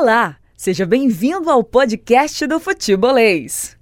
[0.00, 3.76] Olá, seja bem-vindo ao podcast do Futebolês.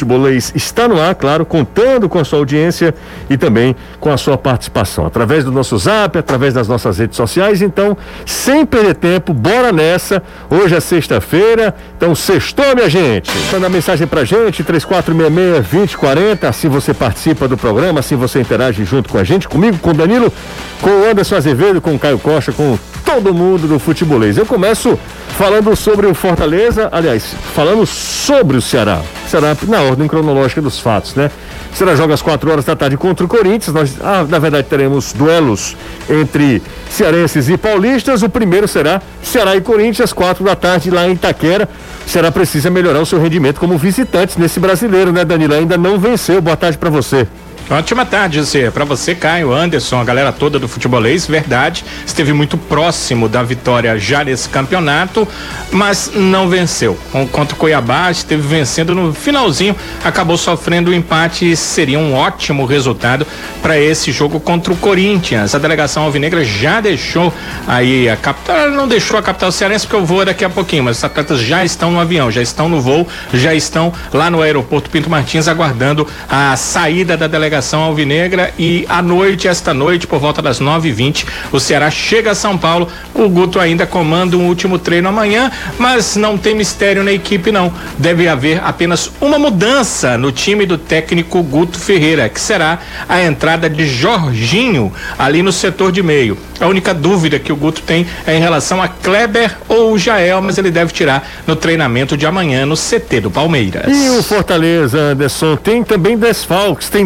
[0.00, 2.94] Futebolês está no ar, claro, contando com a sua audiência
[3.28, 7.60] e também com a sua participação, através do nosso zap, através das nossas redes sociais.
[7.60, 7.94] Então,
[8.24, 10.22] sem perder tempo, bora nessa.
[10.48, 13.30] Hoje é sexta-feira, então sextou, minha gente.
[13.52, 16.44] Manda mensagem pra gente, 3466-2040.
[16.44, 19.94] Assim você participa do programa, assim você interage junto com a gente, comigo, com o
[19.94, 20.32] Danilo,
[20.80, 22.78] com o Anderson Azevedo, com o Caio Costa, com
[23.14, 24.38] todo mundo do futebolês.
[24.38, 24.98] Eu começo
[25.36, 29.02] falando sobre o Fortaleza, aliás, falando sobre o Ceará.
[29.28, 31.30] Será na ordem cronológica dos fatos, né?
[31.74, 33.74] Será joga às 4 horas da tarde contra o Corinthians.
[33.74, 35.76] Nós, ah, na verdade, teremos duelos
[36.08, 38.22] entre cearenses e paulistas.
[38.22, 41.68] O primeiro será Ceará e Corinthians, às 4 da tarde, lá em Itaquera.
[42.06, 45.52] Será precisa melhorar o seu rendimento como visitantes nesse brasileiro, né, Danilo?
[45.52, 46.40] Ainda não venceu.
[46.40, 47.26] Boa tarde para você.
[47.72, 48.70] Ótima tarde, Zé.
[48.70, 53.98] Para você, Caio, Anderson, a galera toda do futebolês, verdade, esteve muito próximo da vitória
[53.98, 55.26] já nesse campeonato,
[55.70, 56.98] mas não venceu.
[57.32, 62.14] Contra o Cuiabá, esteve vencendo no finalzinho, acabou sofrendo o um empate e seria um
[62.14, 63.26] ótimo resultado
[63.62, 65.54] para esse jogo contra o Corinthians.
[65.54, 67.32] A delegação alvinegra já deixou
[67.66, 70.98] aí a capital, não deixou a capital cearense porque eu vou daqui a pouquinho, mas
[70.98, 74.90] os atletas já estão no avião, já estão no voo, já estão lá no aeroporto
[74.90, 80.18] Pinto Martins aguardando a saída da delegação delegação alvinegra e à noite, esta noite, por
[80.18, 82.88] volta das 9h20, o Ceará chega a São Paulo.
[83.14, 87.72] O Guto ainda comanda um último treino amanhã, mas não tem mistério na equipe, não.
[87.96, 93.70] Deve haver apenas uma mudança no time do técnico Guto Ferreira, que será a entrada
[93.70, 96.36] de Jorginho ali no setor de meio.
[96.60, 100.58] A única dúvida que o Guto tem é em relação a Kleber ou Jael, mas
[100.58, 103.84] ele deve tirar no treinamento de amanhã no CT do Palmeiras.
[103.88, 107.04] E o Fortaleza, Anderson, tem também desfalques, tem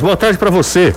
[0.00, 0.94] Boa tarde para você.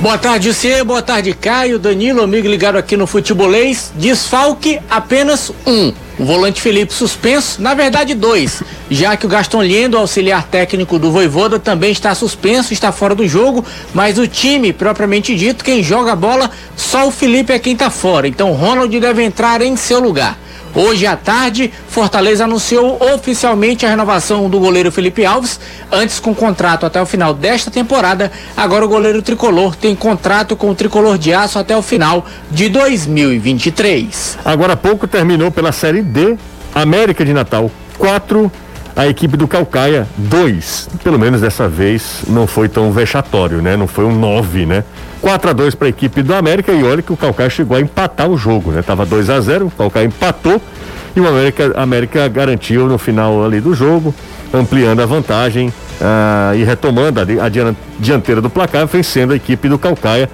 [0.00, 0.82] Boa tarde, você.
[0.82, 3.92] Boa tarde, Caio, Danilo, amigo ligado aqui no Futebolês.
[3.94, 5.92] Desfalque apenas um.
[6.18, 11.10] O volante Felipe suspenso, na verdade dois, já que o Gaston Liendo, auxiliar técnico do
[11.10, 16.12] Voivoda, também está suspenso, está fora do jogo, mas o time, propriamente dito, quem joga
[16.12, 18.28] a bola, só o Felipe é quem está fora.
[18.28, 20.38] Então Ronald deve entrar em seu lugar.
[20.74, 25.58] Hoje à tarde, Fortaleza anunciou oficialmente a renovação do goleiro Felipe Alves,
[25.90, 28.30] antes com contrato até o final desta temporada.
[28.56, 32.68] Agora o goleiro tricolor tem contrato com o tricolor de aço até o final de
[32.68, 34.38] 2023.
[34.44, 36.36] Agora há pouco terminou pela Série D,
[36.72, 38.50] América de Natal 4,
[38.94, 40.88] a equipe do Calcaia 2.
[41.02, 43.76] Pelo menos dessa vez não foi tão vexatório, né?
[43.76, 44.84] Não foi um 9, né?
[45.20, 47.80] 4 a 2 para a equipe do América e olha que o Calcaia chegou a
[47.80, 48.82] empatar o jogo, né?
[48.82, 50.60] Tava 2 a 0, o Calcaia empatou
[51.14, 54.14] e o América, América garantiu no final ali do jogo,
[54.52, 57.48] ampliando a vantagem ah, e retomando a, a
[57.98, 60.30] dianteira do placar, vencendo a equipe do Calcaia,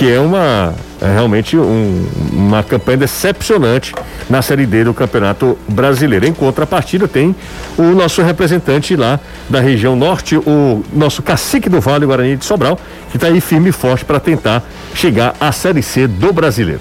[0.00, 3.94] que é uma é realmente um, uma campanha decepcionante
[4.30, 6.26] na Série D do Campeonato Brasileiro.
[6.26, 7.36] Em contrapartida, tem
[7.76, 12.80] o nosso representante lá da região norte, o nosso cacique do Vale Guarani de Sobral,
[13.10, 14.62] que está aí firme e forte para tentar
[14.94, 16.80] chegar à Série C do Brasileiro.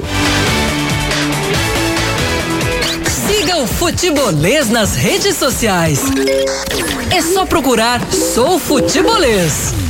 [3.05, 6.03] Siga o Futebolês nas redes sociais.
[7.11, 9.88] É só procurar Sou Futebolês.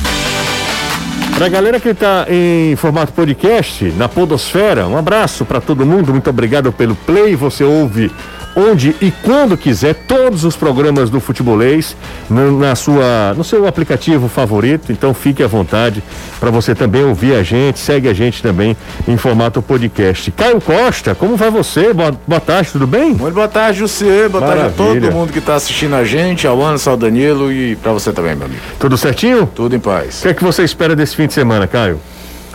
[1.40, 6.30] Pra galera que está em formato podcast, na Podosfera, um abraço para todo mundo, muito
[6.30, 7.34] obrigado pelo play.
[7.34, 8.12] Você ouve
[8.60, 11.96] onde e quando quiser todos os programas do Futebolês
[12.30, 14.92] na sua, no seu aplicativo favorito.
[14.92, 16.04] Então fique à vontade
[16.40, 18.76] para você também ouvir a gente, segue a gente também
[19.08, 20.32] em formato podcast.
[20.32, 21.94] Caio Costa, como vai você?
[21.94, 23.14] Boa, boa tarde, tudo bem?
[23.14, 24.28] Muito boa tarde, José.
[24.28, 24.72] Boa Maravilha.
[24.72, 27.92] tarde a todo mundo que está assistindo a gente, ao Anderson, ao Danilo e para
[27.92, 28.62] você também, meu amigo.
[28.80, 29.50] Tudo certinho?
[29.56, 30.20] Tudo em paz.
[30.20, 32.00] O que é que você espera desse fim de semana, Caio?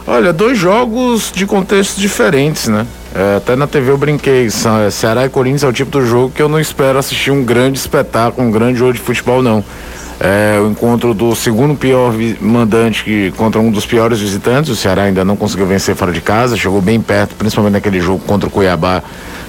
[0.07, 2.87] Olha, dois jogos de contextos diferentes, né?
[3.15, 4.49] É, até na TV eu brinquei,
[4.91, 7.79] Ceará e Corinthians é o tipo do jogo que eu não espero assistir um grande
[7.79, 9.65] espetáculo, um grande jogo de futebol, não.
[10.21, 14.71] É, o encontro do segundo pior mandante que, contra um dos piores visitantes.
[14.71, 18.21] O Ceará ainda não conseguiu vencer fora de casa, chegou bem perto, principalmente naquele jogo
[18.27, 19.03] contra o Cuiabá,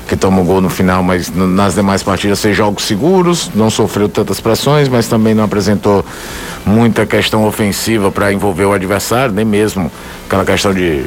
[0.07, 4.39] que tomou gol no final, mas nas demais partidas fez jogos seguros, não sofreu tantas
[4.39, 6.05] pressões, mas também não apresentou
[6.65, 9.91] muita questão ofensiva para envolver o adversário, nem mesmo
[10.27, 11.05] aquela questão de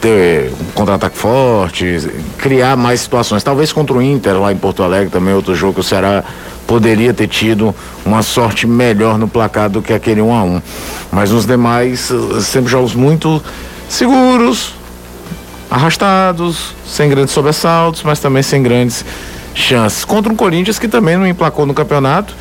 [0.00, 2.00] ter um contra-ataque forte,
[2.38, 3.42] criar mais situações.
[3.42, 6.22] Talvez contra o Inter lá em Porto Alegre também, outro jogo que o Ceará
[6.66, 7.74] poderia ter tido
[8.04, 10.62] uma sorte melhor no placar do que aquele 1 a 1
[11.10, 12.12] Mas nos demais,
[12.42, 13.42] sempre jogos muito
[13.88, 14.75] seguros,
[15.70, 19.04] arrastados, sem grandes sobressaltos, mas também sem grandes
[19.54, 20.04] chances.
[20.04, 22.34] Contra um Corinthians que também não emplacou no campeonato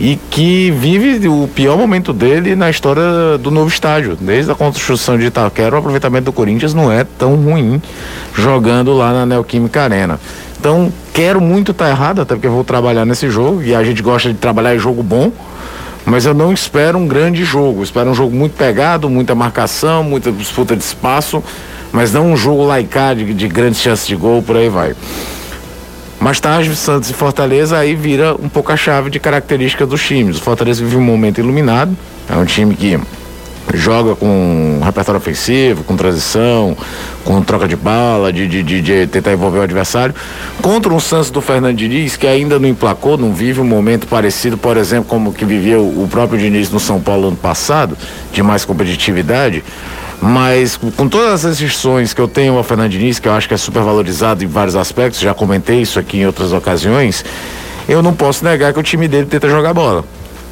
[0.00, 4.16] e que vive o pior momento dele na história do novo estádio.
[4.20, 7.80] Desde a construção de Itaquera, o aproveitamento do Corinthians não é tão ruim
[8.34, 10.18] jogando lá na Neoquímica Arena.
[10.58, 14.02] Então, quero muito estar tá errado, até porque vou trabalhar nesse jogo e a gente
[14.02, 15.30] gosta de trabalhar em jogo bom.
[16.04, 17.82] Mas eu não espero um grande jogo.
[17.82, 21.42] Espero um jogo muito pegado, muita marcação, muita disputa de espaço,
[21.92, 24.94] mas não um jogo laicado de, de grandes chances de gol, por aí vai.
[26.18, 30.38] Mais tarde, Santos e Fortaleza aí vira um pouco a chave de características dos times.
[30.38, 31.96] O Fortaleza vive um momento iluminado,
[32.30, 32.98] é um time que
[33.74, 36.76] joga com repertório ofensivo, com transição,
[37.24, 40.14] com troca de bala, de, de, de, de, tentar envolver o adversário.
[40.60, 44.56] Contra um Santos do Fernando Diniz, que ainda não emplacou, não vive um momento parecido,
[44.56, 47.96] por exemplo, como que vivia o, o próprio Diniz no São Paulo ano passado,
[48.32, 49.64] de mais competitividade.
[50.22, 53.54] Mas com todas as restrições que eu tenho ao Fernando Diniz, que eu acho que
[53.54, 57.24] é super valorizado em vários aspectos, já comentei isso aqui em outras ocasiões,
[57.88, 60.04] eu não posso negar que o time dele tenta jogar bola.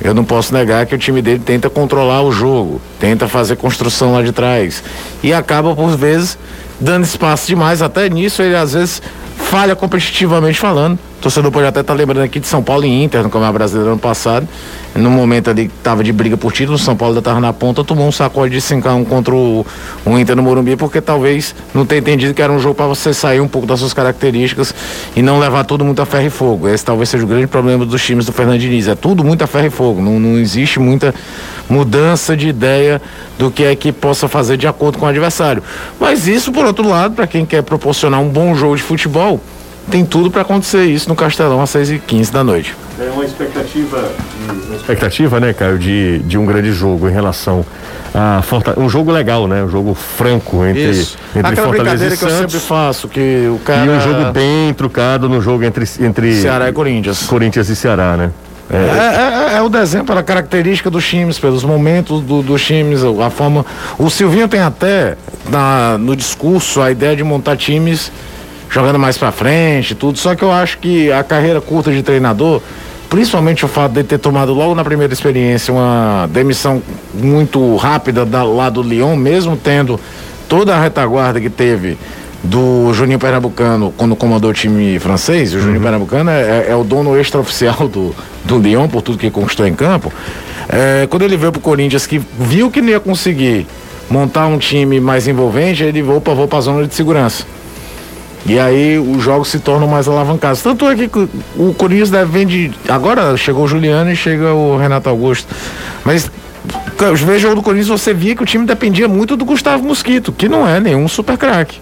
[0.03, 4.13] Eu não posso negar que o time dele tenta controlar o jogo, tenta fazer construção
[4.15, 4.83] lá de trás.
[5.23, 6.37] E acaba, por vezes,
[6.81, 7.81] dando espaço demais.
[7.81, 9.01] Até nisso ele às vezes
[9.37, 10.99] falha competitivamente falando.
[11.21, 13.53] O torcedor pode até estar tá lembrando aqui de São Paulo e Inter no Campeonato
[13.53, 14.49] Brasileiro ano passado.
[14.95, 17.85] No momento ali que estava de briga por título, São Paulo ainda estava na ponta,
[17.85, 19.67] tomou um sacode de 5x1 contra o,
[20.07, 23.13] o, Inter no Morumbi, porque talvez não tenha entendido que era um jogo para você
[23.13, 24.75] sair um pouco das suas características
[25.15, 26.67] e não levar tudo muito a ferro e fogo.
[26.67, 28.89] Esse talvez seja o grande problema dos times do Fernando Diniz.
[28.89, 30.01] É tudo muito a ferro e fogo.
[30.01, 31.15] Não, não existe muita
[31.69, 33.01] mudança de ideia
[33.39, 35.63] do que é que possa fazer de acordo com o adversário.
[36.01, 39.39] Mas isso, por outro lado, para quem quer proporcionar um bom jogo de futebol,
[39.91, 42.75] tem tudo para acontecer isso no Castelão às 6h15 da noite.
[42.99, 44.13] É uma expectativa,
[44.67, 47.65] uma expectativa, né, Caio, de, de um grande jogo em relação
[48.15, 48.83] a Fortaleza.
[48.83, 49.63] Um jogo legal, né?
[49.63, 51.17] Um jogo franco entre, Isso.
[51.35, 52.35] entre Aquela Fortaleza e que Santos.
[52.35, 53.87] eu sempre faço, que o cara.
[53.87, 57.23] E um jogo bem trucado no jogo entre, entre Ceará e Corinthians.
[57.27, 58.31] Corinthians e Ceará, né?
[58.73, 63.03] É, é, é, é o desenho pela característica dos times, pelos momentos do, dos times,
[63.03, 63.67] a forma.
[63.99, 65.17] O Silvinho tem até
[65.49, 68.13] na, no discurso a ideia de montar times
[68.71, 70.19] jogando mais para frente, tudo.
[70.19, 72.63] Só que eu acho que a carreira curta de treinador,
[73.11, 76.81] principalmente o fato de ter tomado logo na primeira experiência uma demissão
[77.13, 79.99] muito rápida da, lá do Lyon, mesmo tendo
[80.49, 81.99] toda a retaguarda que teve
[82.43, 85.83] do Juninho Pernambucano quando comandou o time francês, o Juninho uhum.
[85.83, 88.15] Pernambucano é, é, o dono extraoficial do,
[88.45, 90.11] do Lyon por tudo que conquistou em campo.
[90.69, 93.67] É, quando ele veio pro Corinthians, que viu que não ia conseguir
[94.09, 97.45] montar um time mais envolvente, ele vou para a zona de segurança.
[98.47, 100.63] E aí os jogos se tornam mais alavancados.
[100.63, 101.11] Tanto é que
[101.57, 102.73] o Corinthians vender.
[102.89, 105.55] Agora chegou o Juliano e chega o Renato Augusto.
[106.05, 106.31] Mas
[107.13, 110.33] os vezes jogo do Corinthians você via que o time dependia muito do Gustavo Mosquito,
[110.33, 111.81] que não é nenhum super craque.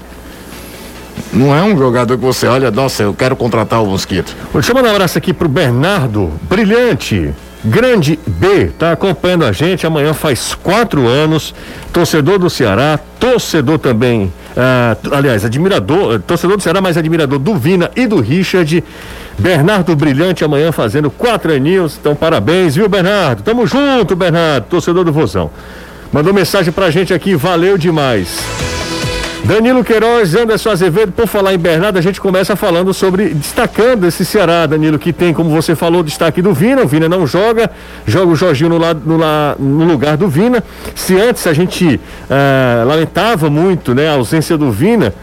[1.33, 4.35] Não é um jogador que você olha, nossa, eu quero contratar o Mosquito.
[4.53, 7.35] Deixa eu mandar um abraço aqui pro Bernardo, brilhante.
[7.65, 9.87] Grande B, tá acompanhando a gente.
[9.87, 11.55] Amanhã faz quatro anos.
[11.93, 17.93] Torcedor do Ceará, torcedor também, ah, aliás, admirador, torcedor do Ceará, mas admirador do Vina
[17.95, 18.83] e do Richard.
[19.39, 21.97] Bernardo Brilhante amanhã fazendo quatro aninhos.
[22.01, 23.43] Então, parabéns, viu, Bernardo?
[23.45, 25.49] Tamo junto, Bernardo, torcedor do Vozão.
[26.13, 28.78] Mandou mensagem pra gente aqui, valeu demais.
[29.45, 34.25] Danilo Queiroz, Anderson Azevedo, por falar em Bernardo, a gente começa falando sobre, destacando esse
[34.25, 37.71] Ceará, Danilo, que tem, como você falou, destaque do Vina, o Vina não joga,
[38.07, 39.19] joga o Jorginho no, lado, no,
[39.59, 40.63] no lugar do Vina.
[40.95, 45.15] Se antes a gente uh, lamentava muito né, a ausência do Vina,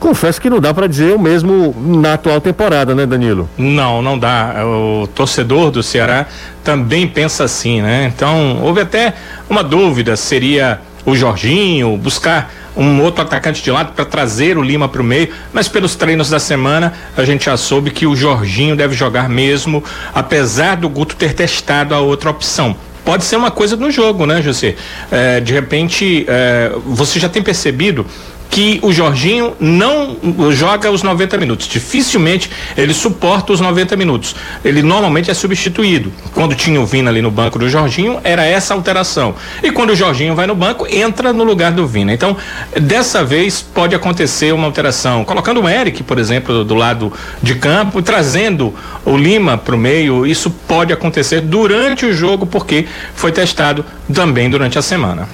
[0.00, 3.48] confesso que não dá para dizer o mesmo na atual temporada, né, Danilo?
[3.58, 4.54] Não, não dá.
[4.64, 6.26] O torcedor do Ceará
[6.64, 8.10] também pensa assim, né?
[8.14, 9.14] Então, houve até
[9.50, 14.88] uma dúvida, seria o Jorginho, buscar um outro atacante de lado para trazer o Lima
[14.88, 18.76] para o meio, mas pelos treinos da semana a gente já soube que o Jorginho
[18.76, 19.82] deve jogar mesmo,
[20.14, 24.42] apesar do Guto ter testado a outra opção pode ser uma coisa no jogo, né,
[24.42, 24.74] José?
[25.12, 28.04] É, de repente, é, você já tem percebido
[28.50, 30.16] que o Jorginho não
[30.50, 31.68] joga os 90 minutos.
[31.68, 34.34] Dificilmente ele suporta os 90 minutos.
[34.64, 36.12] Ele normalmente é substituído.
[36.32, 39.34] Quando tinha o Vina ali no banco do Jorginho, era essa alteração.
[39.62, 42.12] E quando o Jorginho vai no banco, entra no lugar do Vina.
[42.12, 42.36] Então,
[42.80, 45.24] dessa vez pode acontecer uma alteração.
[45.24, 47.12] Colocando o Eric, por exemplo, do lado
[47.42, 48.74] de campo, trazendo
[49.04, 54.48] o Lima para o meio, isso pode acontecer durante o jogo, porque foi testado também
[54.48, 55.28] durante a semana.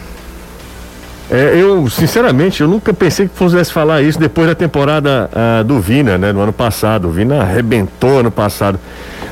[1.33, 5.81] É, eu, sinceramente, eu nunca pensei que pudesse falar isso depois da temporada uh, do
[5.81, 6.31] Vina, né?
[6.31, 7.09] No ano passado.
[7.09, 8.79] O Vina arrebentou ano passado.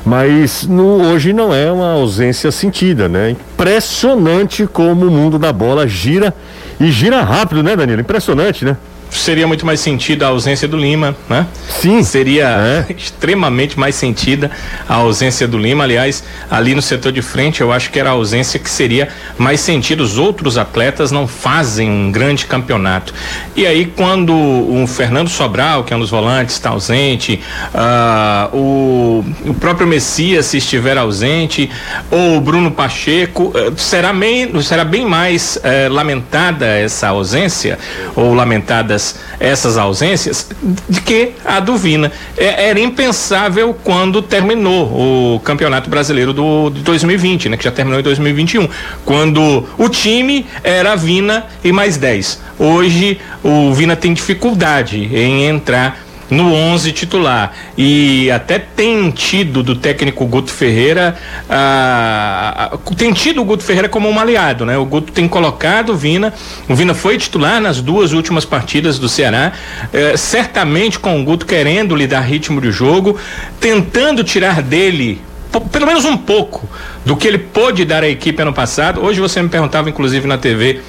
[0.02, 3.32] Mas no, hoje não é uma ausência sentida, né?
[3.32, 6.34] Impressionante como o mundo da bola gira
[6.80, 8.00] e gira rápido, né, Danilo?
[8.00, 8.78] Impressionante, né?
[9.10, 11.46] Seria muito mais sentido a ausência do Lima, né?
[11.68, 12.02] Sim.
[12.02, 12.92] Seria é.
[12.96, 14.50] extremamente mais sentida
[14.88, 15.84] a ausência do Lima.
[15.84, 19.60] Aliás, ali no setor de frente, eu acho que era a ausência que seria mais
[19.60, 20.02] sentida.
[20.02, 23.12] Os outros atletas não fazem um grande campeonato.
[23.56, 27.40] E aí, quando o Fernando Sobral, que é um dos volantes, está ausente,
[27.74, 31.70] uh, o, o próprio Messias, se estiver ausente,
[32.10, 37.78] ou o Bruno Pacheco, uh, será, bem, será bem mais uh, lamentada essa ausência,
[38.14, 38.99] ou lamentadas
[39.38, 40.48] essas ausências,
[40.88, 42.12] de que a do Vina.
[42.36, 48.00] É, era impensável quando terminou o Campeonato Brasileiro do, de 2020, né, que já terminou
[48.00, 48.68] em 2021,
[49.04, 52.40] quando o time era Vina e mais 10.
[52.58, 57.52] Hoje o Vina tem dificuldade em entrar no 11 titular.
[57.76, 61.16] E até tem tido do técnico Guto Ferreira,
[61.48, 64.78] ah, tem tido o Guto Ferreira como um aliado, né?
[64.78, 66.32] O Guto tem colocado o Vina,
[66.68, 69.52] o Vina foi titular nas duas últimas partidas do Ceará,
[69.92, 73.18] eh, certamente com o Guto querendo lhe dar ritmo de jogo,
[73.58, 75.20] tentando tirar dele
[75.72, 76.68] pelo menos um pouco
[77.04, 79.00] do que ele pôde dar à equipe ano passado.
[79.00, 80.80] Hoje você me perguntava, inclusive na TV,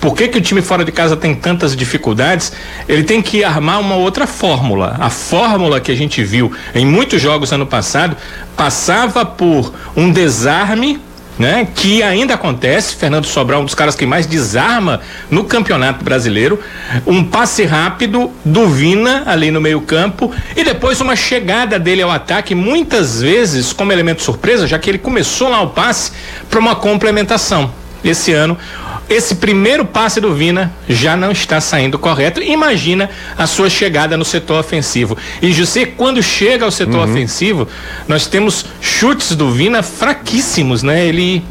[0.00, 2.52] por que, que o time fora de casa tem tantas dificuldades?
[2.88, 4.96] Ele tem que armar uma outra fórmula.
[4.98, 8.16] A fórmula que a gente viu em muitos jogos ano passado
[8.56, 11.00] passava por um desarme
[11.38, 11.68] né?
[11.74, 12.96] Que ainda acontece.
[12.96, 15.00] Fernando Sobral, um dos caras que mais desarma
[15.30, 16.60] no Campeonato Brasileiro.
[17.06, 22.54] Um passe rápido do Vina ali no meio-campo e depois uma chegada dele ao ataque,
[22.54, 26.12] muitas vezes como elemento surpresa, já que ele começou lá o passe
[26.50, 27.72] para uma complementação.
[28.02, 28.56] Esse ano
[29.08, 32.42] esse primeiro passe do Vina já não está saindo correto.
[32.42, 35.16] Imagina a sua chegada no setor ofensivo.
[35.40, 37.10] E José, quando chega ao setor uhum.
[37.12, 37.68] ofensivo,
[38.06, 41.06] nós temos chutes do Vina fraquíssimos, né?
[41.06, 41.42] Ele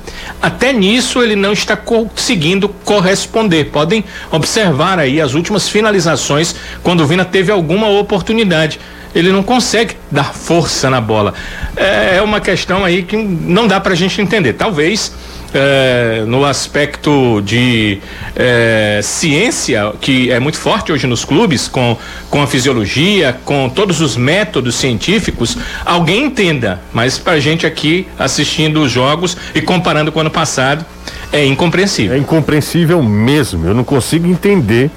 [0.41, 3.65] até nisso ele não está conseguindo corresponder.
[3.65, 8.79] Podem observar aí as últimas finalizações quando o Vina teve alguma oportunidade
[9.15, 11.33] ele não consegue dar força na bola.
[11.75, 14.53] É, é uma questão aí que não dá para a gente entender.
[14.53, 15.11] Talvez
[15.53, 17.99] é, no aspecto de
[18.35, 21.97] é, ciência, que é muito forte hoje nos clubes, com,
[22.29, 26.81] com a fisiologia, com todos os métodos científicos, alguém entenda.
[26.93, 30.85] Mas para a gente aqui assistindo os jogos e comparando com o ano passado,
[31.31, 32.15] é incompreensível.
[32.15, 33.67] É incompreensível mesmo.
[33.67, 34.89] Eu não consigo entender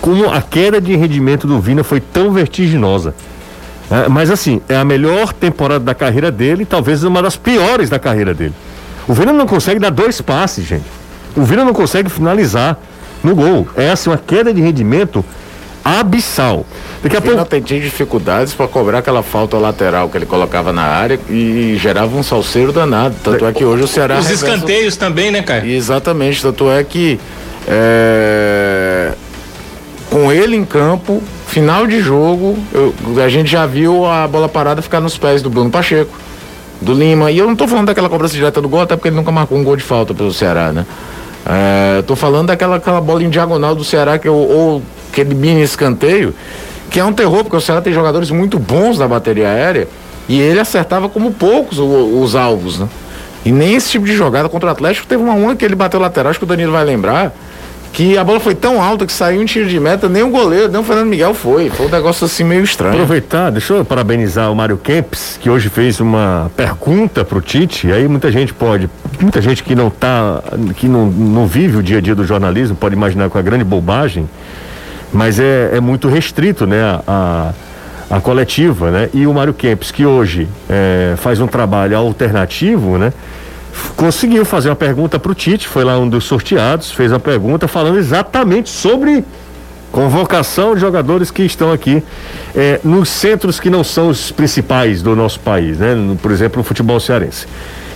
[0.00, 3.14] como a queda de rendimento do Vina foi tão vertiginosa.
[3.90, 7.98] É, mas assim, é a melhor temporada da carreira dele, talvez uma das piores da
[7.98, 8.54] carreira dele.
[9.08, 10.84] O Vina não consegue dar dois passes, gente.
[11.36, 12.76] O Vina não consegue finalizar
[13.22, 13.68] no gol.
[13.74, 15.24] Essa é assim, uma queda de rendimento
[15.84, 16.66] abissal.
[17.00, 21.20] Daqui a pouco tem dificuldades para cobrar aquela falta lateral que ele colocava na área
[21.30, 23.14] e gerava um salseiro danado.
[23.22, 24.18] Tanto é que hoje o Ceará.
[24.18, 25.64] Os escanteios também, né, cara?
[25.64, 26.42] Exatamente.
[26.42, 27.20] Tanto é que
[27.68, 29.12] é...
[30.10, 32.92] com ele em campo, final de jogo, eu...
[33.24, 36.12] a gente já viu a bola parada ficar nos pés do Bruno Pacheco
[36.80, 37.30] do Lima.
[37.30, 39.58] E eu não estou falando daquela cobrança direta do gol, até porque ele nunca marcou
[39.58, 40.86] um gol de falta pelo Ceará, né?
[41.44, 45.62] É, tô falando daquela aquela bola em diagonal do Ceará, que, ou, ou aquele mini
[45.62, 46.34] escanteio,
[46.90, 49.88] que é um terror, porque o Ceará tem jogadores muito bons na bateria aérea
[50.28, 51.88] e ele acertava como poucos os,
[52.22, 52.88] os alvos, né?
[53.44, 56.00] E nem esse tipo de jogada contra o Atlético teve uma uma que ele bateu
[56.00, 57.32] lateral, acho que o Danilo vai lembrar
[57.96, 60.68] que a bola foi tão alta que saiu um tiro de meta, nem o goleiro,
[60.68, 61.70] nem o Fernando Miguel foi.
[61.70, 62.92] Foi um negócio assim meio estranho.
[62.92, 67.92] Aproveitar, deixa eu parabenizar o Mário Kempis, que hoje fez uma pergunta pro Tite, e
[67.92, 70.42] aí muita gente pode, muita gente que não tá,
[70.76, 73.64] que não, não vive o dia a dia do jornalismo, pode imaginar com a grande
[73.64, 74.28] bobagem,
[75.10, 77.00] mas é, é muito restrito, né, a,
[78.10, 82.98] a, a coletiva, né, e o Mário Kempis, que hoje é, faz um trabalho alternativo,
[82.98, 83.10] né,
[83.96, 87.66] conseguiu fazer uma pergunta para o Tite, foi lá um dos sorteados, fez a pergunta
[87.66, 89.24] falando exatamente sobre
[89.92, 92.02] convocação de jogadores que estão aqui
[92.54, 95.96] é, nos centros que não são os principais do nosso país, né?
[96.20, 97.46] Por exemplo, o futebol cearense.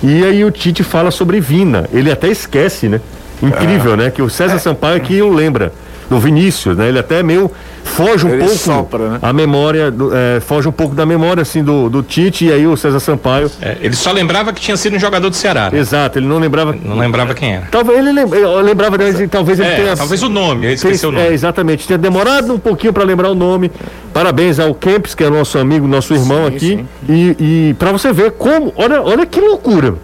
[0.03, 3.01] E aí o Tite fala sobre Vina, ele até esquece, né?
[3.43, 3.97] Incrível, é.
[3.97, 4.11] né?
[4.11, 5.73] Que o César Sampaio aqui o lembra
[6.09, 6.89] do Vinícius, né?
[6.89, 7.51] Ele até meio
[7.85, 9.19] foge um ele pouco sopra, né?
[9.23, 12.67] a memória, do, é, foge um pouco da memória assim do, do Tite e aí
[12.67, 13.51] o César Sampaio.
[13.61, 15.71] É, ele só lembrava que tinha sido um jogador do Ceará.
[15.71, 15.79] Né?
[15.79, 16.75] Exato, ele não lembrava.
[16.83, 17.67] Não lembrava quem era.
[17.71, 18.99] Talvez ele lembrava, lembrava
[19.31, 19.97] talvez ele é, tenha.
[19.97, 21.27] Talvez o nome, ele esqueceu o nome.
[21.27, 23.71] É, exatamente, tinha demorado um pouquinho para lembrar o nome.
[24.13, 26.69] Parabéns ao Kempis, que é nosso amigo, nosso irmão sim, aqui.
[26.69, 26.87] Sim.
[27.09, 27.37] E,
[27.71, 29.95] e para você ver como, olha, olha que loucura.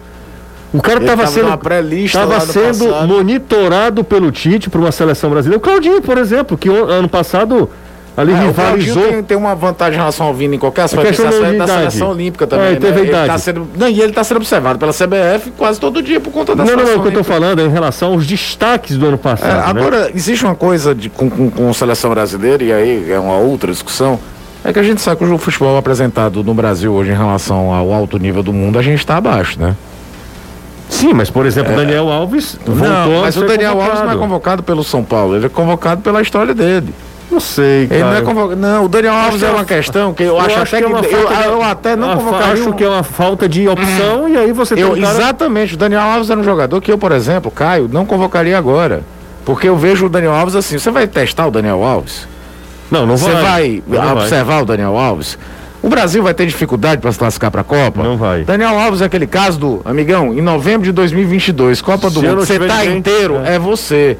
[0.73, 1.47] O cara estava sendo,
[2.11, 5.57] tava sendo monitorado pelo Tite para uma seleção brasileira.
[5.57, 7.69] O Claudinho, por exemplo, que ano passado
[8.17, 8.93] ali É, o rivalizou.
[8.95, 11.07] Claudinho tem, tem uma vantagem em relação ao Vini em qualquer aspecto.
[11.07, 12.67] questão da é da seleção olímpica também.
[12.75, 12.99] É, né?
[12.99, 16.31] Ele tá sendo, não, e ele está sendo observado pela CBF quase todo dia por
[16.33, 17.33] conta da Não, não, não, seleção o que eu olímpica.
[17.33, 19.73] falando é em relação aos destaques do ano É, passado.
[19.75, 19.81] né?
[19.81, 23.37] agora, existe uma coisa de, com, com, com a seleção brasileira, e aí é uma
[23.37, 24.19] outra discussão,
[24.65, 27.93] é que a gente sabe que o futebol apresentado no Brasil hoje em relação ao
[27.93, 29.75] alto nível do mundo, a gente está abaixo, né?
[30.89, 34.19] Sim, mas por exemplo, Daniel Alves voltou não, mas o Daniel Alves não é convocado.
[34.19, 36.93] convocado pelo São Paulo, ele é convocado pela história dele.
[37.29, 37.99] Não sei, cara.
[37.99, 38.55] Ele não é convocado.
[38.61, 40.83] Não, o Daniel Alves que é é uma questão que eu, acho até que.
[40.85, 42.53] é uma eu, de- eu até não convocaria.
[42.53, 45.13] Acho um- que é uma falta de opção e aí você tem Eu, um cara...
[45.17, 49.01] Exatamente, o Daniel Alves era um jogador que eu, por exemplo, Caio, não convocaria agora.
[49.43, 52.25] Porque eu vejo o Daniel Alves assim, você vai testar o Daniel Alves?
[52.89, 53.43] Não, não Você vai.
[53.43, 54.23] vai, Não vai.
[54.23, 55.37] observar o Daniel Alves?
[55.81, 58.03] O Brasil vai ter dificuldade para se classificar para a Copa?
[58.03, 58.43] Não vai.
[58.43, 62.37] Daniel Alves é aquele caso do, amigão, em novembro de 2022, Copa do Se Mundo,
[62.39, 63.55] não você tá ninguém, inteiro, é.
[63.55, 63.59] é.
[63.59, 64.17] você.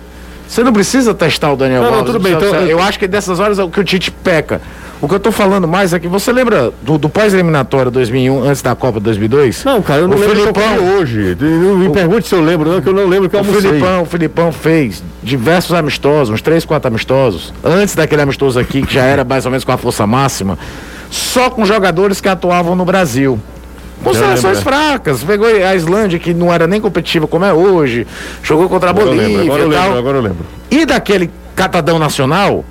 [0.48, 2.14] Você não precisa testar o Daniel Não, não, Alves.
[2.14, 4.62] tudo bem, então, eu eu- acho que dessas horas é o que o Tite peca.
[5.02, 8.62] O que eu tô falando mais é que você lembra do, do pós-eliminatória 2001, antes
[8.62, 9.64] da Copa 2002?
[9.66, 11.38] Não, cara, eu não O lembro Filipão- que eu comi hoje.
[11.40, 13.70] Não me pergunte se eu lembro, não, que eu não lembro que eu O almocei.
[13.72, 18.94] Filipão, o Filipão fez diversos amistosos, uns três, quatro amistosos, antes daquele amistoso aqui, que
[18.94, 20.58] já era mais ou menos com a força máxima,
[21.10, 23.40] só com jogadores que atuavam no Brasil.
[24.04, 25.24] Com seleções lembro, fracas.
[25.24, 28.06] Pegou a Islândia, que não era nem competitiva como é hoje,
[28.44, 29.84] jogou contra a Agora Bolívia lembro, agora eu e tal.
[29.84, 30.46] lembro, agora eu lembro.
[30.70, 32.64] E daquele catadão nacional,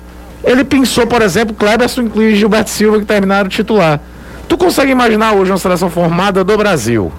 [0.43, 3.99] ele pensou, por exemplo, Kleberson incluir Gilberto Silva, que terminaram titular.
[4.47, 7.11] Tu consegue imaginar hoje uma seleção formada do Brasil?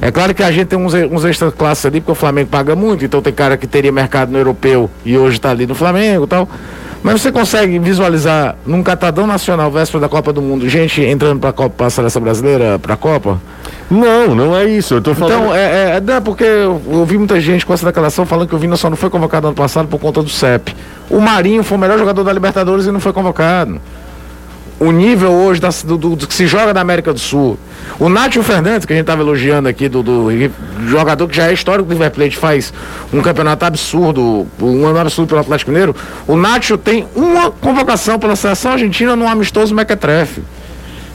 [0.00, 2.74] É claro que a gente tem uns, uns extra classes ali, porque o Flamengo paga
[2.74, 6.24] muito, então tem cara que teria mercado no europeu e hoje está ali no Flamengo
[6.24, 6.48] e tal.
[7.02, 11.50] Mas você consegue visualizar num catadão nacional, véspera da Copa do Mundo, gente entrando para
[11.50, 13.40] a Copa, seleção brasileira, para a Copa?
[13.90, 14.94] Não, não é isso.
[14.94, 15.42] Eu tô falando.
[15.42, 18.54] Então, é, é, não é porque eu ouvi muita gente com essa declaração falando que
[18.54, 20.74] o Vina só não foi convocado ano passado por conta do CEP.
[21.10, 23.80] O Marinho foi o melhor jogador da Libertadores e não foi convocado.
[24.80, 27.56] O nível hoje da- do, do- do que se joga na América do Sul.
[28.00, 30.28] O Nátio Fernandes, que a gente estava elogiando aqui, do, do
[30.88, 32.72] jogador que já é histórico do River Plate, faz
[33.12, 35.94] um campeonato absurdo, um ano absurdo pelo Atlético Mineiro.
[36.26, 40.42] O Nátio tem uma convocação pela seleção argentina no amistoso Mequetrefe.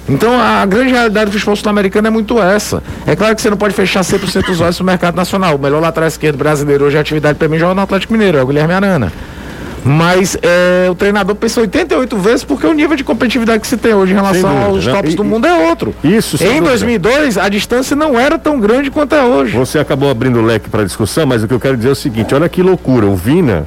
[0.09, 2.81] Então a grande realidade do futebol sul-americano é muito essa.
[3.05, 5.55] É claro que você não pode fechar 100% os olhos no mercado nacional.
[5.55, 8.41] O melhor lateral esquerdo brasileiro hoje é atividade para mim joga no Atlético Mineiro, é
[8.43, 9.11] o Guilherme Arana.
[9.85, 13.93] Mas é, o treinador pensa 88 vezes porque o nível de competitividade que se tem
[13.93, 14.93] hoje em relação dúvida, aos né?
[14.93, 15.95] tops E- do mundo é outro.
[16.03, 16.65] Isso, Em dúvida.
[16.67, 19.55] 2002, a distância não era tão grande quanto é hoje.
[19.55, 21.95] Você acabou abrindo o leque para discussão, mas o que eu quero dizer é o
[21.95, 23.05] seguinte: olha que loucura.
[23.05, 23.65] O Vina,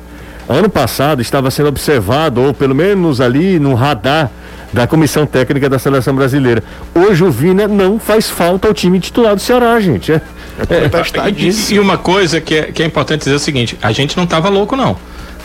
[0.49, 4.31] ano passado, estava sendo observado, ou pelo menos ali no radar
[4.73, 6.62] da comissão técnica da seleção brasileira.
[6.94, 10.12] Hoje o Vina não faz falta ao time titular do Ceará, gente.
[10.12, 10.20] É,
[11.73, 14.16] E, e uma coisa que é, que é importante dizer é o seguinte: a gente
[14.16, 14.96] não tava louco, não.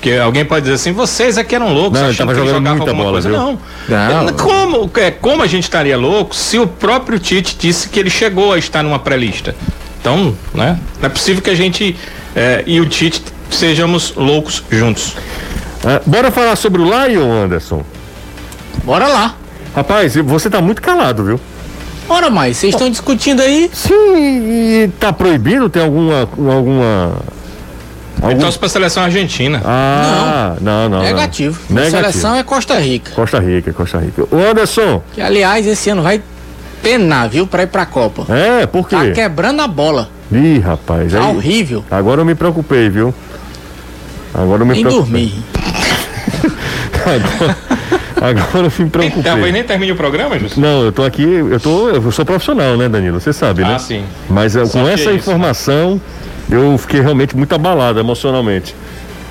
[0.05, 2.93] Porque alguém pode dizer assim, vocês aqui eram loucos, Não, achando que jogando jogava muita
[2.93, 3.27] bola, coisa.
[3.27, 3.37] viu?
[3.39, 3.59] Não.
[3.89, 4.29] Não.
[4.29, 8.11] É, Como, é, como a gente estaria louco se o próprio Tite disse que ele
[8.11, 9.55] chegou a estar numa pré-lista?
[9.99, 10.79] Então, né?
[11.01, 11.97] Não é possível que a gente
[12.35, 15.15] é, e o Tite sejamos loucos juntos.
[15.83, 17.83] é, bora falar sobre o Lion, Anderson.
[18.83, 19.35] Bora lá.
[19.75, 21.39] Rapaz, você tá muito calado, viu?
[22.07, 23.71] Ora mais, vocês estão discutindo aí?
[23.73, 23.93] Sim,
[24.83, 25.67] e tá proibido?
[25.67, 26.29] Tem alguma.
[26.37, 27.13] alguma.
[28.27, 29.61] Algum- Então, para a seleção argentina.
[29.65, 30.97] Ah, não, não.
[30.97, 31.03] não.
[31.03, 31.59] Negativo.
[31.69, 31.97] A Negativo.
[32.01, 33.11] seleção é Costa Rica.
[33.11, 34.23] Costa Rica, Costa Rica.
[34.31, 36.21] O Anderson, Que, aliás, esse ano vai
[36.81, 38.25] penar, viu, pra ir pra Copa.
[38.33, 38.95] é, por quê?
[38.95, 40.09] Tá quebrando a bola.
[40.31, 41.35] Ih, rapaz, Tá aí.
[41.35, 41.83] horrível.
[41.89, 43.13] Agora eu me preocupei, viu?
[44.33, 45.25] Agora eu me Nem preocupei.
[45.27, 45.43] dormir.
[47.05, 47.57] Agora,
[48.21, 49.23] agora eu me preocupei.
[49.23, 50.59] Talvez nem termine o programa, Justo?
[50.59, 53.19] Não, eu tô aqui, eu tô, eu sou profissional, né, Danilo?
[53.19, 53.73] Você sabe, né?
[53.75, 54.03] Ah, sim.
[54.29, 56.01] Mas eh, Só com essa é isso, informação,
[56.49, 58.75] eu fiquei realmente muito abalado emocionalmente.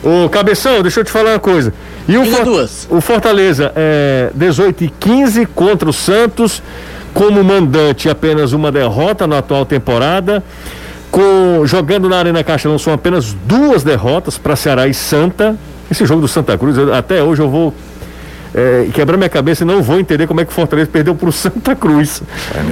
[0.03, 1.72] Ô, Cabeção, deixa eu te falar uma coisa.
[2.07, 2.87] E o, Diga duas.
[2.90, 6.62] o Fortaleza é 18 e 15 contra o Santos,
[7.14, 10.42] como mandante apenas uma derrota na atual temporada.
[11.11, 15.57] Com, jogando na Arena Castelão são apenas duas derrotas para Ceará e Santa.
[15.90, 17.72] Esse jogo do Santa Cruz, eu- até hoje eu vou
[18.55, 21.33] é, quebrar minha cabeça e não vou entender como é que o Fortaleza perdeu pro
[21.33, 22.23] Santa Cruz.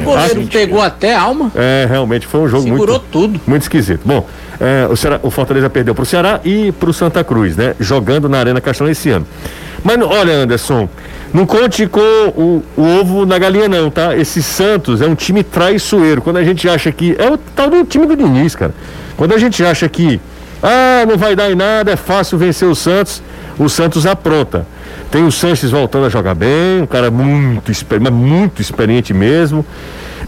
[0.01, 3.41] O goleiro pegou até a alma, É, realmente foi um jogo segurou muito, tudo.
[3.47, 4.01] muito esquisito.
[4.05, 4.27] Bom,
[4.61, 7.75] é, o, Ceará- o Fortaleza perdeu pro Ceará e pro Santa Cruz, né?
[7.81, 9.27] Jogando na Arena Castelão esse ano.
[9.85, 10.89] Mas olha, Anderson,
[11.35, 11.99] não conte com
[12.37, 14.17] o, o ovo na galinha, não, tá?
[14.17, 16.23] Esse Santos é um time traiçoeiro.
[16.23, 17.17] Quando a gente acha que.
[17.19, 18.73] É o tal do time do Diniz, cara.
[19.17, 20.21] Quando a gente acha que.
[20.63, 23.23] Ah, não vai dar em nada, é fácil vencer o Santos,
[23.59, 24.67] o Santos apronta.
[25.11, 27.71] Tem o Sanches voltando a jogar bem, um cara muito
[28.01, 29.65] mas muito experiente mesmo.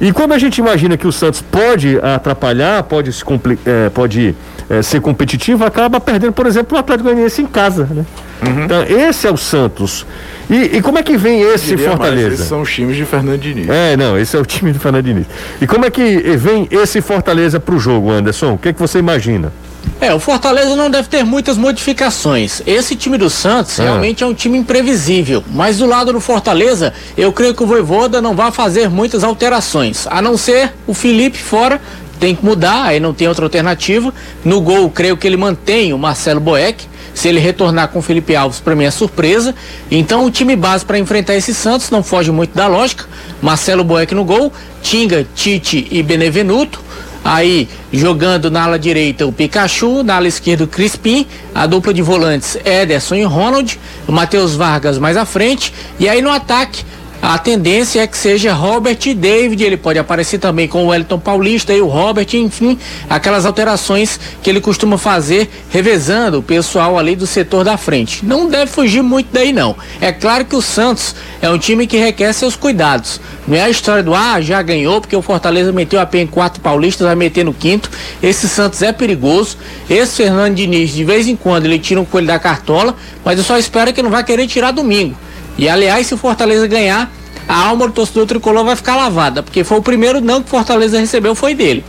[0.01, 3.23] E quando a gente imagina que o Santos pode atrapalhar, pode, se
[3.65, 4.35] é, pode
[4.69, 8.05] é, ser competitivo, acaba perdendo, por exemplo, o Atlético Goianiense em casa, né?
[8.45, 8.65] Uhum.
[8.65, 10.05] Então, esse é o Santos.
[10.51, 12.23] E, e como é que vem esse Fortaleza?
[12.23, 13.69] Mais, esses são os times de Fernando Diniz.
[13.69, 15.27] É, não, esse é o time do Fernando Diniz.
[15.61, 18.55] E como é que vem esse Fortaleza para o jogo, Anderson?
[18.55, 19.53] O que, é que você imagina?
[20.01, 22.63] É, o Fortaleza não deve ter muitas modificações.
[22.67, 23.85] Esse time do Santos é.
[23.85, 25.43] realmente é um time imprevisível.
[25.51, 30.07] Mas do lado do Fortaleza, eu creio que o Voivoda não vai fazer muitas alterações.
[30.09, 31.81] A não ser o Felipe fora,
[32.19, 34.13] tem que mudar, aí não tem outra alternativa.
[34.45, 36.87] No gol, creio que ele mantém o Marcelo Boeck.
[37.15, 39.55] Se ele retornar com o Felipe Alves, para mim é surpresa.
[39.91, 43.05] Então, o time base para enfrentar esse Santos não foge muito da lógica.
[43.41, 46.83] Marcelo Boeck no gol, Tinga, Tite e Benevenuto.
[47.25, 52.03] Aí, jogando na ala direita o Pikachu, na ala esquerda o Crispim, a dupla de
[52.03, 56.85] volantes Ederson e Ronald, o Matheus Vargas mais à frente, e aí no ataque
[57.27, 61.19] a tendência é que seja Robert e David, ele pode aparecer também com o Wellington
[61.19, 67.17] Paulista e o Robert, enfim, aquelas alterações que ele costuma fazer, revezando o pessoal ali
[67.17, 68.23] do setor da frente.
[68.27, 69.75] Não deve fugir muito daí não.
[70.03, 73.19] É claro que o Santos é um time que requer seus cuidados.
[73.49, 76.27] Não é a história do ah, já ganhou porque o Fortaleza meteu a pé em
[76.27, 77.91] quatro paulistas, vai meter no quinto.
[78.23, 79.57] Esse Santos é perigoso.
[79.89, 83.45] Esse Fernando Diniz, de vez em quando, ele tira um coelho da cartola, mas eu
[83.45, 85.17] só espero que não vai querer tirar domingo.
[85.57, 87.11] E aliás, se o Fortaleza ganhar,
[87.49, 90.51] a alma do torcedor tricolor vai ficar lavada, porque foi o primeiro não que o
[90.51, 91.85] Fortaleza recebeu foi dele.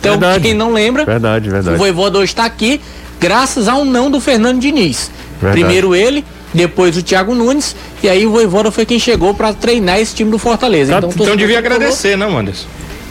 [0.00, 0.42] Então, verdade.
[0.42, 1.74] quem não lembra, verdade, verdade.
[1.74, 2.80] o Voivoda está aqui
[3.20, 5.10] graças a um não do Fernando Diniz.
[5.40, 5.60] Verdade.
[5.60, 9.98] Primeiro ele, depois o Thiago Nunes, e aí o Voivoda foi quem chegou para treinar
[9.98, 10.92] esse time do Fortaleza.
[10.92, 12.66] Tá, então, então devia agradecer, não, Anderson?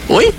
[0.08, 0.34] Oi?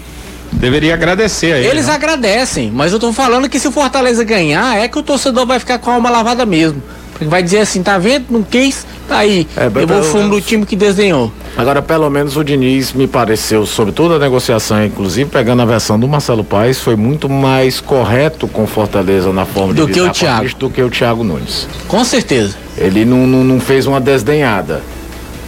[0.52, 1.68] Deveria agradecer a ele.
[1.68, 1.94] Eles não?
[1.94, 5.60] agradecem, mas eu tô falando que se o Fortaleza ganhar, é que o torcedor vai
[5.60, 6.82] ficar com a alma lavada mesmo.
[7.22, 8.26] Vai dizer assim, tá vendo?
[8.30, 9.48] Não quis, tá aí.
[9.58, 11.32] É, Levou o fumo do time que desenhou.
[11.58, 16.00] Agora, pelo menos o Diniz me pareceu, sobre toda a negociação, inclusive pegando a versão
[16.00, 20.10] do Marcelo Paes, foi muito mais correto com Fortaleza na forma do de que o
[20.10, 20.50] Thiago.
[20.58, 21.68] do que o Thiago Nunes.
[21.88, 22.56] Com certeza.
[22.78, 24.82] Ele não, não, não fez uma desdenhada.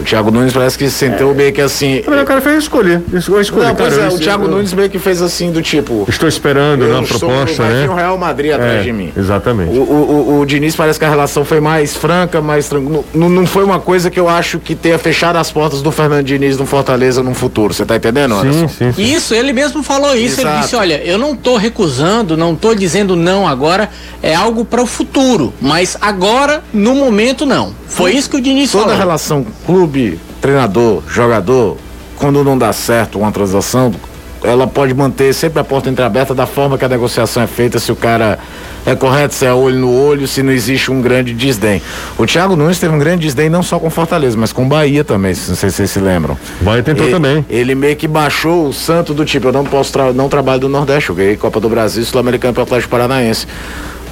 [0.01, 1.33] O Thiago Nunes parece que sentou é.
[1.35, 1.99] meio que assim.
[1.99, 3.01] o cara fez escolher.
[3.13, 4.49] Escolher, não, cara, é, o Thiago eu...
[4.49, 6.05] Nunes meio que fez assim do tipo.
[6.09, 7.87] Estou esperando na proposta, né?
[7.87, 9.13] o Real Madrid atrás é, de mim.
[9.15, 9.77] Exatamente.
[9.77, 13.03] O, o, o, o, Diniz parece que a relação foi mais franca, mais tranquila.
[13.13, 16.25] Não, não foi uma coisa que eu acho que tenha fechado as portas do Fernando
[16.25, 17.73] Diniz no Fortaleza no futuro.
[17.73, 18.67] Você tá entendendo, Anderson?
[18.67, 19.13] Sim, sim, sim.
[19.13, 20.41] Isso, ele mesmo falou isso.
[20.41, 20.55] Exato.
[20.55, 23.89] Ele disse: olha, eu não tô recusando, não tô dizendo não agora.
[24.23, 25.53] É algo para o futuro.
[25.61, 27.73] Mas agora, no momento, não.
[27.87, 28.95] Foi isso que o Diniz Toda falou.
[28.95, 29.90] Toda relação clube
[30.39, 31.77] treinador, jogador,
[32.17, 33.91] quando não dá certo uma transação,
[34.43, 37.91] ela pode manter sempre a porta entreaberta da forma que a negociação é feita, se
[37.91, 38.39] o cara
[38.85, 41.81] é correto, se é olho no olho, se não existe um grande desdém.
[42.17, 45.31] O Thiago Nunes teve um grande desdém não só com Fortaleza, mas com Bahia também,
[45.47, 46.37] não sei se vocês se lembram.
[46.61, 47.45] Bahia tentou ele, também.
[47.49, 50.69] Ele meio que baixou o santo do tipo, eu não posso, tra não trabalho do
[50.69, 53.47] Nordeste, eu ganhei Copa do Brasil, Sul-Americano para Atlético Paranaense.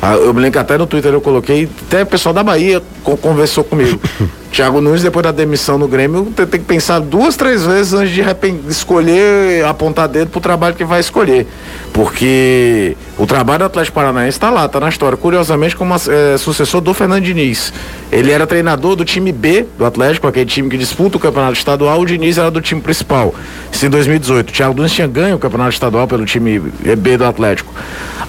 [0.02, 2.82] Ah, eu me lembro que até no Twitter eu coloquei, até o pessoal da Bahia
[3.22, 4.00] conversou comigo.
[4.52, 8.14] Thiago Nunes, depois da demissão no Grêmio, tem, tem que pensar duas, três vezes antes
[8.14, 8.24] de
[8.68, 11.48] escolher, apontar dedo pro trabalho que vai escolher.
[11.94, 15.18] Porque o trabalho do Atlético Paranaense está lá, está na história.
[15.18, 17.72] Curiosamente, como é, sucessor do Fernando Diniz.
[18.12, 22.00] Ele era treinador do time B do Atlético, aquele time que disputa o campeonato estadual,
[22.00, 23.36] o Diniz era do time principal.
[23.72, 24.50] Isso em 2018.
[24.50, 27.74] O Thiago Nunes tinha ganho o campeonato estadual pelo time B do Atlético.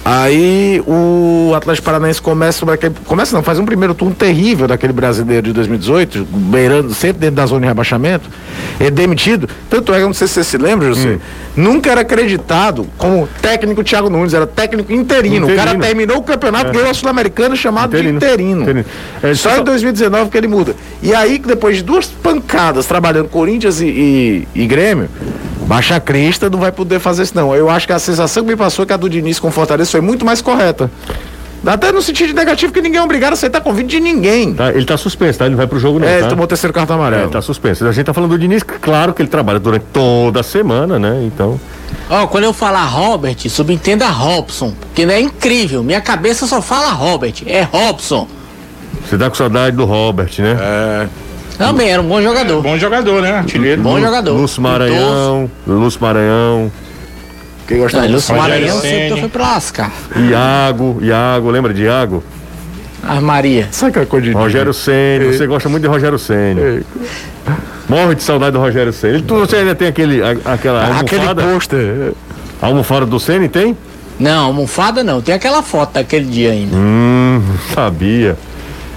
[0.04, 2.64] Aí o Atlético Paranaense começa,
[3.04, 7.46] começa não, faz um primeiro turno terrível daquele brasileiro de 2018, beirando sempre dentro da
[7.46, 8.28] zona de rebaixamento,
[8.78, 9.48] é demitido.
[9.68, 11.18] Tanto é que, não sei se você se lembra, José, hum.
[11.56, 15.46] nunca era acreditado como técnico Thiago Nunes, era técnico interino.
[15.46, 15.52] interino.
[15.52, 16.72] O cara terminou o campeonato, é.
[16.72, 18.18] ganhou a Sul-Americana chamado interino.
[18.18, 18.62] de interino.
[18.62, 18.84] interino.
[19.22, 20.74] É, só em 2019 que ele muda.
[21.02, 25.08] E aí, depois de duas pancadas trabalhando Corinthians e, e, e Grêmio,
[25.66, 27.54] baixa crista, não vai poder fazer isso não.
[27.54, 29.90] Eu acho que a sensação que me passou é que a do Diniz com Fortaleza
[29.90, 30.90] foi muito mais correta.
[31.64, 34.54] Até no sentido negativo que ninguém é obrigado a aceitar convite de ninguém.
[34.54, 35.44] Tá, ele tá suspenso, tá?
[35.44, 36.18] Ele não vai pro jogo não, É, tá?
[36.20, 37.24] ele tomou o terceiro cartão amarelo.
[37.24, 37.86] É, tá suspenso.
[37.86, 41.22] A gente tá falando do Diniz, claro que ele trabalha durante toda a semana, né?
[41.24, 41.60] Então...
[42.08, 45.82] Ó, oh, quando eu falar Robert, subentenda Robson, que não é incrível.
[45.82, 48.26] Minha cabeça só fala Robert, é Robson.
[49.06, 50.56] Você tá com saudade do Robert, né?
[50.60, 51.08] É.
[51.58, 52.58] Também era um bom jogador.
[52.58, 53.32] É, bom jogador, né?
[53.32, 53.82] Artilheiro.
[53.82, 54.32] Bom jogador.
[54.32, 55.50] Lúcio Maranhão.
[55.66, 56.72] Lúcio Maranhão.
[57.70, 59.92] Quem gosta de Lúcio Maranhão sempre foi pra lascar.
[60.28, 62.20] Iago, Iago, lembra de Iago?
[63.00, 63.68] Armaria.
[63.70, 64.32] Sabe aquela coisa de.
[64.32, 66.84] Rogério Ceni, você gosta muito de Rogério Ceni.
[67.88, 69.22] Morre de saudade do Rogério Ceni.
[69.22, 71.42] Você ainda tem aquele, aquela almofada?
[71.42, 72.12] Aquele pôster.
[72.60, 73.76] A almofada do Ceni tem?
[74.18, 75.20] Não, almofada não.
[75.22, 76.74] Tem aquela foto daquele dia ainda.
[76.74, 77.40] Hum,
[77.72, 78.36] sabia.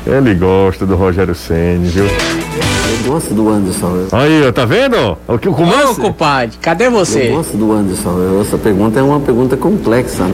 [0.06, 2.06] Ele gosta do Rogério Ceni, viu?
[2.06, 4.06] Eu gosto do Anderson.
[4.12, 5.18] Aí, tá vendo?
[5.28, 5.96] O que o Ô, comando?
[5.96, 7.28] compadre, cadê Eu você?
[7.30, 8.42] gosto do Anderson.
[8.42, 10.30] Essa pergunta é uma pergunta complexa.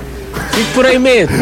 [0.51, 1.35] Fique por aí mesmo.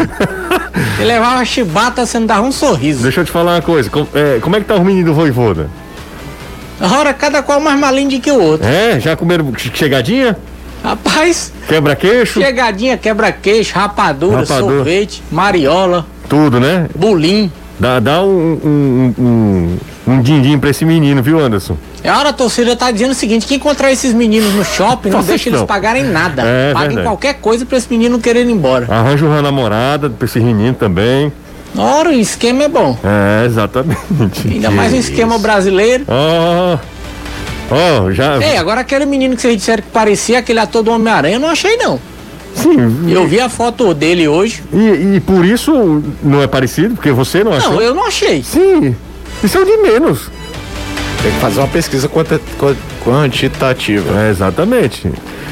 [0.98, 3.02] Ele levava uma chibata, você não dava um sorriso.
[3.02, 3.88] Deixa eu te falar uma coisa.
[3.88, 5.68] Com- é, como é que tá o menino do Voivoda?
[6.80, 8.66] Ora, cada qual mais malinho que o outro.
[8.66, 9.00] É?
[9.00, 10.36] Já comeram che- chegadinha?
[10.84, 12.40] Rapaz, Quebra-queixo?
[12.40, 14.76] chegadinha, quebra-queixo, rapadura, Rapadura.
[14.76, 16.86] sorvete, mariola, Tudo, né?
[16.94, 17.50] bulim.
[17.78, 19.78] Dá, dá um, um, um,
[20.14, 21.76] um din-din pra esse menino, viu, Anderson?
[22.02, 25.20] É hora a torcida tá dizendo o seguinte: que encontrar esses meninos no shopping não
[25.22, 25.66] deixa isso eles não.
[25.66, 26.42] pagarem nada.
[26.44, 27.06] É, Paguem verdade.
[27.08, 28.86] qualquer coisa pra esse menino não querer ir embora.
[28.90, 31.32] Arranja uma namorada pra esse menino também.
[31.76, 32.98] Ora, o esquema é bom.
[33.04, 34.48] É, exatamente.
[34.50, 36.04] Ainda mais um esquema brasileiro.
[36.08, 36.78] Ó,
[37.70, 38.38] ó, já.
[38.42, 41.48] Ei, agora aquele menino que vocês disseram que parecia aquele ator do Homem-Aranha, eu não
[41.50, 42.00] achei não.
[42.58, 44.62] Sim, Eu vi a foto dele hoje.
[44.72, 47.74] e, e por isso não é parecido, porque você não achou?
[47.74, 48.42] Não, eu não achei.
[48.42, 48.94] Sim,
[49.42, 50.30] isso é o de menos.
[51.22, 54.20] Tem que fazer uma pesquisa quanti- qua- quantitativa.
[54.26, 55.10] É, exatamente.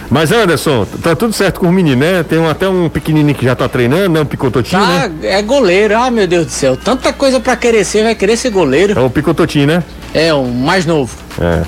[0.09, 2.23] Mas Anderson, tá tudo certo com o menino, né?
[2.23, 4.21] Tem um- até um pequenininho que já tá treinando, né?
[4.21, 5.13] Um picototinho, Tá, né?
[5.23, 5.97] é goleiro.
[5.97, 6.77] Ah, meu Deus do céu.
[6.77, 8.97] Tanta coisa pra querer ser, vai querer ser goleiro.
[8.99, 9.83] É o picototinho, né?
[10.15, 11.13] É, o mais novo.
[11.41, 11.63] É.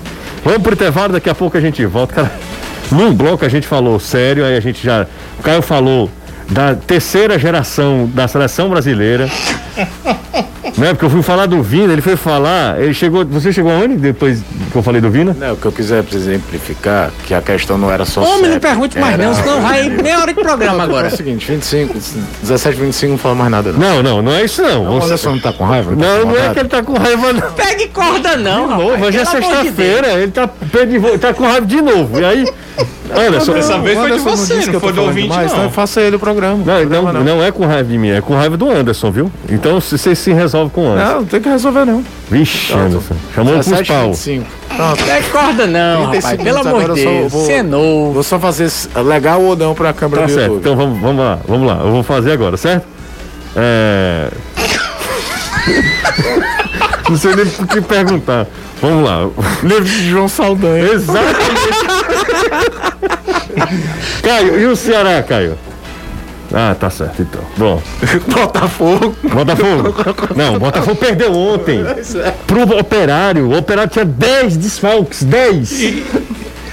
[0.45, 2.15] Vamos pro intervalo, daqui a pouco a gente volta.
[2.15, 2.33] Cara,
[2.91, 5.07] num bloco a gente falou sério, aí a gente já.
[5.39, 6.11] O Caio falou
[6.49, 9.29] da terceira geração da seleção brasileira.
[10.77, 10.89] né?
[10.91, 12.81] Porque eu fui falar do Vina, ele foi falar.
[12.81, 13.25] Ele chegou.
[13.27, 15.37] Você chegou aonde depois que eu falei do Vina?
[15.39, 18.21] Não, o que eu quiser exemplificar, que a questão não era só.
[18.23, 21.09] Homem, não CEP, pergunte mais não, senão vai meia hora de programa É agora.
[21.09, 21.95] o seguinte, 25,
[22.43, 23.73] 17, 25 não fala mais nada.
[23.73, 23.89] Não.
[23.89, 24.83] Não, não, não é isso não.
[24.97, 25.91] O Você- Anderson não tá com raiva?
[25.91, 27.53] tá Não, com não é que ele tá com raiva, não.
[27.53, 30.47] Pegue corda não, De novo, rapaz, hoje é sexta-feira, ele tá,
[31.01, 32.21] vo- tá com raiva de novo.
[32.21, 32.47] E aí.
[33.17, 35.53] Anderson, Dessa vez foi de Anderson você, disse que não tô foi do ouvinte, demais,
[35.53, 35.59] não.
[35.61, 36.57] Então faça ele o programa.
[36.57, 39.11] Não, O programa não, não é com raiva de mim, é com raiva do Anderson,
[39.11, 39.31] viu?
[39.49, 41.13] Então se- você se resolve com o Anderson.
[41.13, 42.05] Não, não tem que resolver não.
[42.31, 43.15] Vixe, Anderson.
[43.35, 44.09] Chamou pros 17, pau.
[44.11, 44.47] 25.
[44.77, 45.05] Pronto.
[45.05, 47.33] Pegue corda não, 30 rapaz, pelo amor de Deus.
[47.33, 48.13] vou- Você é novo.
[48.13, 48.71] Vou só fazer
[49.05, 50.61] legal ou não pra câmera Tá do certo, YouTube.
[50.61, 51.81] então vamos, vamos lá, vamos lá.
[51.85, 52.87] Eu vou fazer agora, certo?
[53.57, 54.29] É.
[57.09, 58.47] Não sei nem o que perguntar.
[58.83, 59.29] Vamos lá.
[59.63, 60.85] Livro de João Saldanha.
[60.93, 61.98] Exatamente.
[64.23, 65.57] Caio, e o Ceará, Caio?
[66.53, 67.43] Ah, tá certo então.
[67.59, 67.83] Bom,
[68.33, 69.15] Botafogo.
[69.23, 69.95] Botafogo.
[70.35, 71.81] Não, Botafogo perdeu ontem.
[72.47, 73.49] Pro Operário.
[73.51, 75.23] O Operário tinha 10 desfalques.
[75.25, 75.71] 10.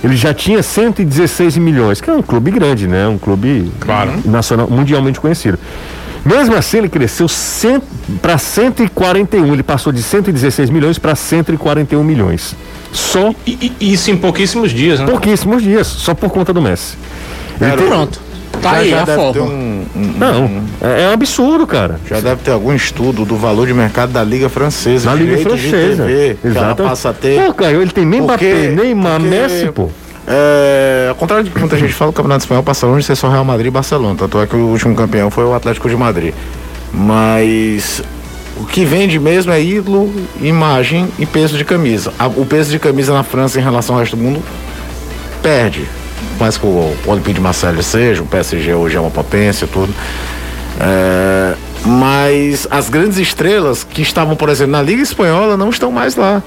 [0.03, 3.07] ele já tinha 116 milhões, que é um clube grande, né?
[3.07, 4.11] Um clube Claro.
[4.25, 5.57] nacional, mundialmente conhecido.
[6.23, 7.27] Mesmo assim, ele cresceu
[8.21, 9.53] para 141.
[9.53, 12.55] Ele passou de 116 milhões para 141 milhões.
[12.91, 15.05] Só E, e isso em pouquíssimos dias, né?
[15.05, 16.95] pouquíssimos dias, só por conta do Messi.
[17.59, 18.19] Ele tem- Pronto.
[18.61, 19.53] Tá Já- aí já a deve ter forma.
[19.53, 21.99] um- um- Não, é, é um absurdo, cara.
[22.07, 25.09] Já deve ter algum estudo do valor de mercado da Liga Francesa.
[25.09, 26.03] Na Liga Francesa.
[26.05, 26.83] TV, que ela Exato.
[26.83, 27.43] passa a ter.
[27.43, 29.89] Pô, Caio, ele tem nem Porque- Mbappé, Neymar, porque- Messi, pô.
[30.27, 33.15] É, ao contrário de que muita gente fala, o Campeonato Espanhol passa longe de ser
[33.15, 34.15] só Real Madrid e Barcelona.
[34.17, 36.33] Tanto é que o último campeão foi o Atlético de Madrid.
[36.93, 38.01] Mas
[38.57, 42.13] o que vende mesmo é ídolo, imagem e peso de camisa.
[42.35, 44.41] O peso de camisa na França em relação ao resto do mundo
[45.41, 45.87] perde.
[46.39, 49.93] mais que o, o Olympique de Marseille seja, o PSG hoje é uma potência, tudo.
[50.79, 56.15] É, mas as grandes estrelas que estavam, por exemplo, na Liga Espanhola não estão mais
[56.15, 56.41] lá.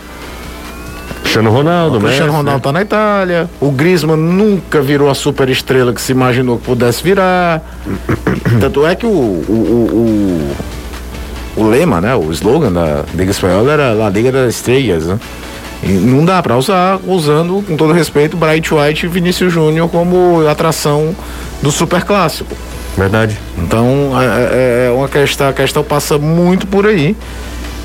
[1.24, 2.62] Cristiano Ronaldo, O Cristiano Ronaldo né?
[2.62, 3.50] tá na Itália.
[3.60, 7.60] O Griezmann nunca virou a super estrela que se imaginou que pudesse virar.
[8.60, 10.54] Tanto é que o, o,
[11.56, 12.14] o, o, lema, né?
[12.14, 15.18] O slogan da Liga Espanhola era La Liga das Estrelas, né?
[15.82, 20.46] E não dá pra usar usando, com todo respeito, Bright White e Vinícius Júnior como
[20.48, 21.14] atração
[21.62, 22.54] do super clássico.
[22.96, 23.36] Verdade.
[23.58, 27.16] Então é, é- é uma questão, a questão passa muito por aí.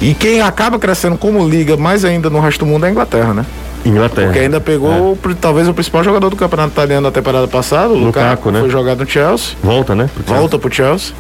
[0.02, 3.34] E quem acaba crescendo como liga mais ainda no resto do mundo é a Inglaterra,
[3.34, 3.46] né?
[3.86, 4.28] Inglaterra.
[4.28, 7.98] Porque ainda pegou o- talvez o principal jogador do campeonato italiano da temporada passada, o
[7.98, 8.60] Lukaku, Lukaku, né?
[8.62, 10.10] foi jogado no Chelsea, Volta, né?
[10.14, 11.14] pro volta pro Chelsea.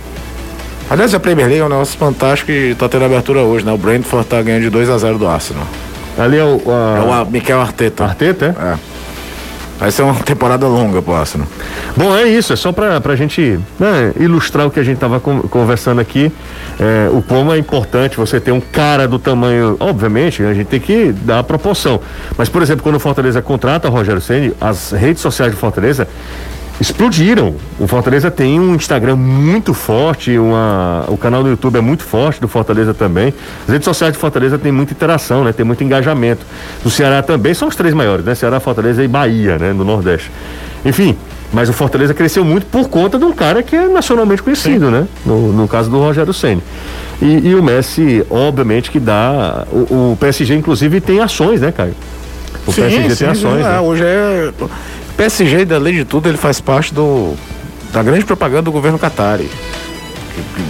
[0.89, 3.71] Aliás, a Premier League é um negócio fantástico e tá tendo abertura hoje, né?
[3.71, 5.63] O Brentford tá ganhando de 2 a 0 do Arsenal.
[6.17, 6.55] Ali é o.
[6.65, 7.19] É o a...
[7.21, 8.03] A- Mikel Arteta.
[8.05, 8.73] Arteta, é?
[8.73, 8.77] É.
[9.79, 11.47] Vai ser uma temporada longa Arsenal.
[11.95, 15.19] Bom, é isso, é só pra, pra gente né, ilustrar o que a gente tava
[15.21, 16.29] con- conversando aqui,
[16.77, 20.79] é, o como é importante você ter um cara do tamanho, obviamente, a gente tem
[20.81, 22.01] que dar a proporção.
[22.37, 26.07] Mas, por exemplo, quando o Fortaleza contrata o Rogério Ceni, as redes sociais do Fortaleza
[26.79, 27.55] explodiram.
[27.79, 32.39] O Fortaleza tem um Instagram muito forte, uma, o canal do YouTube é muito forte
[32.39, 33.33] do Fortaleza também.
[33.63, 35.51] As redes sociais do Fortaleza tem muita interação, né?
[35.51, 36.45] Tem muito engajamento.
[36.83, 38.33] Do Ceará também são os três maiores, né?
[38.35, 39.73] Ceará, Fortaleza e Bahia, né?
[39.73, 40.31] No Nordeste.
[40.85, 41.17] Enfim,
[41.51, 45.07] mas o Fortaleza cresceu muito por conta de um cara que é nacionalmente conhecido, né?
[45.25, 46.61] No, no caso do Rogério Ceni.
[47.21, 49.65] E, e o Messi, obviamente, que dá.
[49.71, 51.93] O, o PSG, inclusive, tem ações, né, Caio?
[52.65, 53.65] O PSG tem ações.
[53.65, 53.79] é, né?
[53.79, 54.51] Hoje é.
[55.19, 57.33] PSG, além de tudo, ele faz parte do
[57.91, 59.49] da grande propaganda do governo Qatari.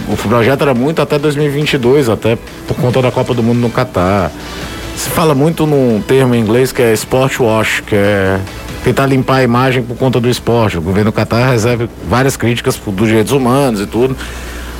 [0.08, 2.36] O projeto era muito até 2022, até
[2.66, 4.32] por conta da Copa do Mundo no Catar.
[4.96, 8.40] Se fala muito num termo em inglês que é sport wash, que é
[8.82, 10.78] tentar limpar a imagem por conta do esporte.
[10.78, 14.16] O governo Qatar recebe várias críticas dos direitos humanos e tudo.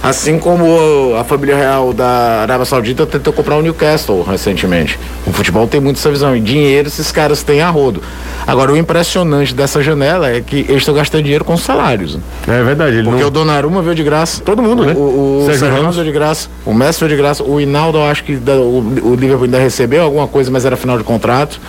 [0.02, 4.98] Assim como a família real da Arábia Saudita tentou comprar o Newcastle recentemente.
[5.26, 6.34] O futebol tem muito essa visão.
[6.34, 8.02] E dinheiro esses caras têm a rodo.
[8.46, 12.18] Agora, o impressionante dessa janela é que eles estão gastando dinheiro com salários.
[12.48, 13.28] É verdade, Porque não.
[13.28, 14.40] o Donnarumma veio de graça.
[14.42, 14.94] Todo mundo, né?
[14.94, 15.80] O, o Sérgio Sérgio Ramos.
[15.82, 16.48] Ramos veio de graça.
[16.64, 17.44] O Messi veio de graça.
[17.44, 20.78] O Hinaldo, eu acho que da- o, o Liverpool ainda recebeu alguma coisa, mas era
[20.78, 21.60] final de contrato.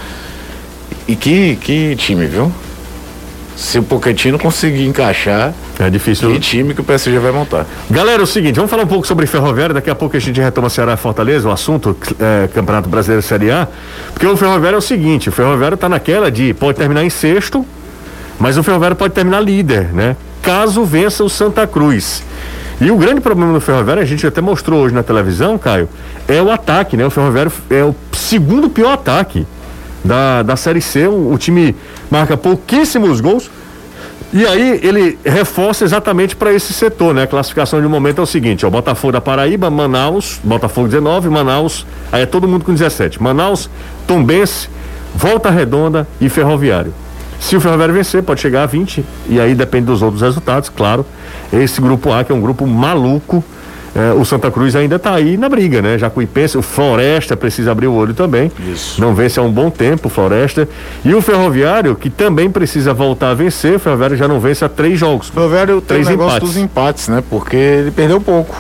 [1.06, 2.50] E que, que time, viu?
[3.62, 6.32] Se o Pochettino conseguir encaixar, É difícil.
[6.32, 7.68] que time que o PSG vai montar.
[7.92, 10.42] Galera, é o seguinte, vamos falar um pouco sobre Ferroviário, daqui a pouco a gente
[10.42, 13.68] retoma Ceará e Fortaleza, o assunto é, Campeonato Brasileiro Série A,
[14.14, 17.64] porque o Ferroviário é o seguinte, o Ferroviário tá naquela de, pode terminar em sexto,
[18.40, 20.16] mas o Ferroviário pode terminar líder, né?
[20.42, 22.24] Caso vença o Santa Cruz.
[22.82, 25.88] E o grande problema do Ferroviário, a gente até mostrou hoje na televisão, Caio,
[26.28, 27.06] é o ataque, né?
[27.06, 29.46] O Ferroviário é o segundo pior ataque
[30.04, 31.76] da, da Série C, o, o time
[32.12, 33.50] marca pouquíssimos gols,
[34.34, 37.24] e aí ele reforça exatamente para esse setor, né?
[37.24, 41.86] A classificação de momento é o seguinte, ó, Botafogo da Paraíba, Manaus, Botafogo 19, Manaus,
[42.12, 43.22] aí é todo mundo com 17.
[43.22, 43.70] Manaus,
[44.06, 44.70] Tombense,
[45.16, 46.94] Volta Redonda e Ferroviário.
[47.40, 51.06] Se o Ferroviário vencer, pode chegar a 20, e aí depende dos outros resultados, claro.
[51.52, 53.44] Esse grupo A, que é um grupo maluco,
[53.94, 55.98] é, o Santa Cruz ainda está aí na briga, né?
[55.98, 58.50] Jacuipense, o Floresta precisa abrir o olho também.
[58.72, 59.02] Isso.
[59.02, 60.68] Não vence há um bom tempo, o Floresta.
[61.04, 64.70] E o Ferroviário, que também precisa voltar a vencer, o Ferroviário já não vence há
[64.70, 65.30] três jogos.
[65.30, 66.48] O Ferroviário tem o Três negócio empates.
[66.54, 67.24] dos empates, né?
[67.30, 68.56] Porque ele perdeu pouco.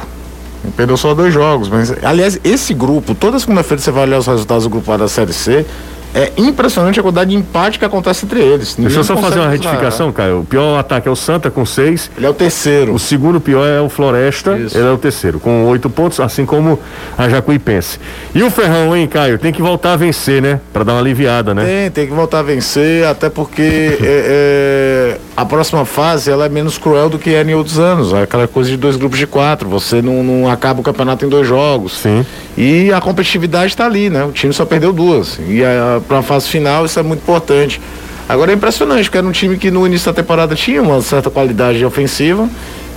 [0.63, 1.69] Ele perdeu só dois jogos.
[1.69, 5.07] Mas, aliás, esse grupo, toda segunda-feira você vai olhar os resultados do grupo A da
[5.07, 5.65] Série C.
[6.13, 8.75] É impressionante a quantidade de empate que acontece entre eles.
[8.75, 10.41] Deixa eu Ninguém só fazer uma retificação, Caio.
[10.41, 12.11] O pior ataque é o Santa com seis.
[12.17, 12.93] Ele é o terceiro.
[12.93, 14.77] O segundo pior é o Floresta, Isso.
[14.77, 16.77] ele é o terceiro, com oito pontos, assim como
[17.17, 17.99] a Jacuipense.
[18.35, 19.37] E o Ferrão, hein, Caio?
[19.37, 20.59] Tem que voltar a vencer, né?
[20.73, 21.65] Pra dar uma aliviada, né?
[21.65, 23.61] Tem, tem que voltar a vencer, até porque
[24.01, 28.13] é, é, a próxima fase ela é menos cruel do que era em outros anos.
[28.13, 29.67] É aquela coisa de dois grupos de quatro.
[29.69, 31.97] Você não, não acaba o campeonato em dois jogos.
[31.97, 32.23] Sim.
[32.55, 34.23] E a competitividade está ali, né?
[34.23, 35.39] O time só perdeu duas.
[35.39, 35.61] E
[36.07, 37.81] para a fase final isso é muito importante.
[38.29, 41.29] Agora é impressionante, porque era um time que no início da temporada tinha uma certa
[41.29, 42.47] qualidade ofensiva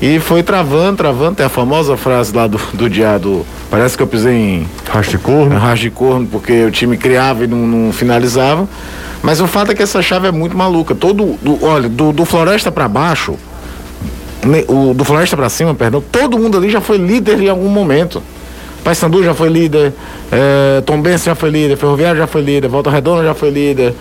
[0.03, 1.37] e foi travando, travando.
[1.37, 3.45] Tem a famosa frase lá do, do diado.
[3.75, 5.19] Parece que eu pisei em Raste
[5.81, 6.29] de corno.
[6.31, 8.69] porque o time criava e não, não finalizava.
[9.21, 10.95] Mas o fato é que essa chave é muito maluca.
[10.95, 13.35] Todo, do, olha, do, do Floresta para baixo,
[14.69, 18.23] o, do Floresta para cima, perdão, todo mundo ali já foi líder em algum momento.
[18.85, 19.93] Paysandu já foi líder,
[20.31, 23.93] é, Tombense já foi líder, Ferroviário já foi líder, Volta Redonda já foi líder.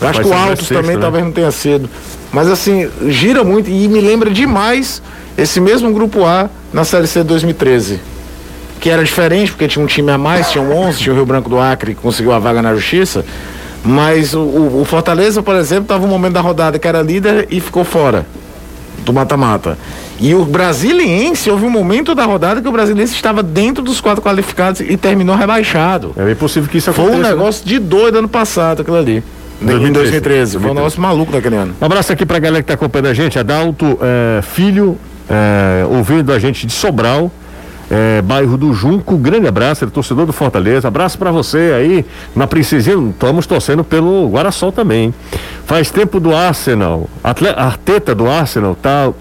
[0.00, 1.02] Acho que o é Altos sexto, também né?
[1.02, 1.88] talvez não tenha sido.
[2.32, 5.00] Mas assim, gira muito e me lembra demais
[5.38, 8.18] esse mesmo grupo A na Série C 2013
[8.80, 11.26] que era diferente, porque tinha um time a mais, tinha um 11, tinha o Rio
[11.26, 13.24] Branco do Acre, que conseguiu a vaga na justiça,
[13.84, 17.60] Mas o, o, Fortaleza, por exemplo, estava um momento da rodada que era líder e
[17.60, 18.26] ficou fora
[19.04, 19.78] do mata-mata.
[20.20, 24.22] E o Brasiliense, houve um momento da rodada que o Brasiliense estava dentro dos quatro
[24.22, 26.12] qualificados e terminou rebaixado.
[26.16, 27.20] É bem possível que isso Foi aconteça.
[27.20, 27.36] um né?
[27.36, 29.24] negócio de doido ano passado, aquilo ali.
[29.62, 29.92] Em 2013.
[29.92, 30.58] 2013.
[30.58, 31.74] Foi um negócio maluco daquele ano.
[31.80, 36.32] Um abraço aqui pra galera que tá acompanhando a gente, Adalto é, Filho, é, ouvindo
[36.32, 37.30] a gente de Sobral,
[37.90, 42.06] é, bairro do Junco, grande abraço, ele é torcedor do Fortaleza, abraço pra você aí,
[42.36, 45.14] na Princesinha, estamos torcendo pelo Guarasol também, hein?
[45.66, 47.30] faz tempo do Arsenal, a
[47.64, 49.12] Arteta do Arsenal tá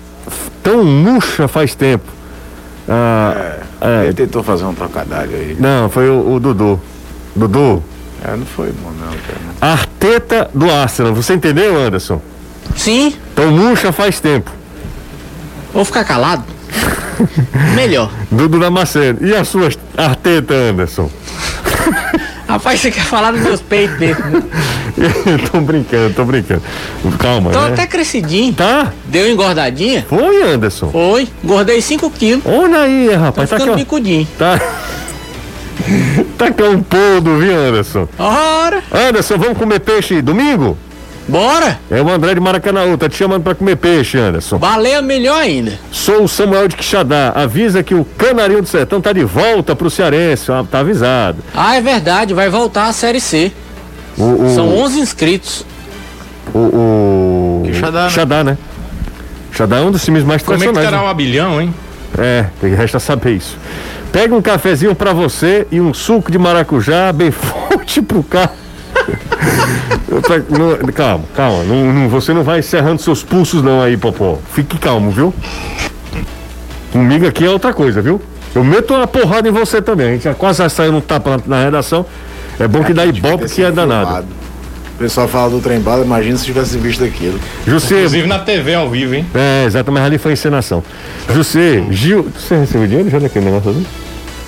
[0.63, 2.05] tão murcha faz tempo,
[2.87, 5.57] Ah, é, Ele tentou fazer um trocadilho aí.
[5.59, 6.79] não, foi o, o Dudu,
[7.35, 7.83] Dudu,
[8.23, 9.73] É, não foi bom, não, cara.
[9.73, 12.21] Arteta do Arsenal, você entendeu Anderson?
[12.75, 14.51] Sim, Tão murcha faz tempo.
[15.73, 16.43] vou ficar calado.
[17.75, 18.11] Melhor.
[18.31, 19.19] Dudu Damasceno.
[19.21, 21.09] E as suas Arteta, Anderson?
[22.47, 24.25] Rapaz, você quer falar dos meus peitos mesmo.
[24.25, 24.41] né?
[25.51, 26.61] tô brincando, tô brincando.
[27.19, 27.67] Calma, Tô né?
[27.73, 28.53] até crescidinho.
[28.53, 28.91] Tá?
[29.05, 30.03] Deu engordadinha?
[30.09, 30.89] Foi, Anderson.
[30.89, 31.27] Foi.
[31.43, 32.43] Engordei 5 quilos.
[32.45, 33.49] Olha aí, Tô rapaz.
[33.49, 33.75] Tá aqui, ficando ó.
[33.75, 34.27] bicudinho.
[34.37, 34.59] Tá.
[36.39, 38.07] tá aqui um poldo, viu, Anderson?
[38.17, 40.75] Ora, Anderson, vamos comer peixe domingo?
[41.29, 41.79] Bora.
[41.89, 44.57] É o André de Maracanã, tá te chamando pra comer peixe, Anderson.
[44.57, 45.73] Baleia melhor ainda.
[45.91, 47.31] Sou o Samuel de Quixadá.
[47.35, 50.47] Avisa que o Canarinho do Sertão tá de volta pro Cearense.
[50.69, 51.37] Tá avisado.
[51.53, 53.51] Ah, é verdade, vai voltar a Série C.
[54.17, 55.65] O, o, São 11 inscritos.
[56.53, 57.63] o, o...
[57.65, 58.07] Quixadá, né?
[58.07, 58.57] Quixadá, né?
[59.51, 60.85] Quixadá é um dos times mais Como é que tradicionais.
[60.87, 61.07] estará né?
[61.07, 61.73] o abilhão, hein?
[62.17, 63.57] É, tem- resta saber isso.
[64.11, 68.51] Pega um cafezinho pra você e um suco de maracujá bem forte pro carro.
[70.49, 71.63] Não- calma, calma.
[71.63, 74.37] não- não- você não vai encerrando seus pulsos não aí, Popó.
[74.53, 75.33] Fique calmo, viu?
[76.91, 78.19] Comigo aqui é outra coisa, viu?
[78.55, 80.07] Eu meto uma porrada em você também.
[80.07, 82.05] A gente já quase saiu no tapa na, na redação.
[82.59, 84.25] É bom que dá ibope que é danado.
[84.95, 87.39] O pessoal fala do trem bala, imagina se tivesse visto aquilo.
[87.65, 89.25] José, Inclusive na TV ao vivo, hein?
[89.33, 90.83] é, exato, mas ali foi encenação.
[91.33, 93.87] José, Gil, você recebeu dinheiro já daquele negócio ali?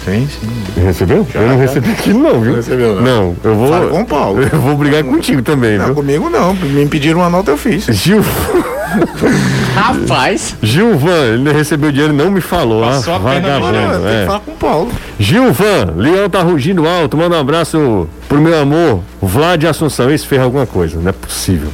[0.04, 0.82] Sim, sim.
[0.84, 1.28] Recebeu?
[1.34, 1.56] eu não já.
[1.62, 2.56] recebi aquilo não, viu?
[2.56, 3.02] recebeu, não.
[3.04, 3.68] Não, eu vou.
[3.70, 4.42] Fala com o Paulo.
[4.52, 5.96] Eu vou brigar contigo também, Não, viu?
[5.96, 6.54] comigo não.
[6.56, 7.86] Me pediram uma nota, eu fiz.
[7.86, 8.24] Gil,
[9.76, 12.84] Rapaz, Gilvan, ele recebeu dinheiro e não me falou.
[12.84, 13.94] Passou ah, a perna no Não, vagabundo.
[14.00, 14.26] tem que É.
[14.26, 14.92] falar com o Paulo.
[15.20, 17.16] Gilvan, Leão tá rugindo alto.
[17.16, 20.12] Manda um abraço pro meu amor, Vlad Assunção.
[20.12, 21.70] Esse fez alguma coisa, não é possível.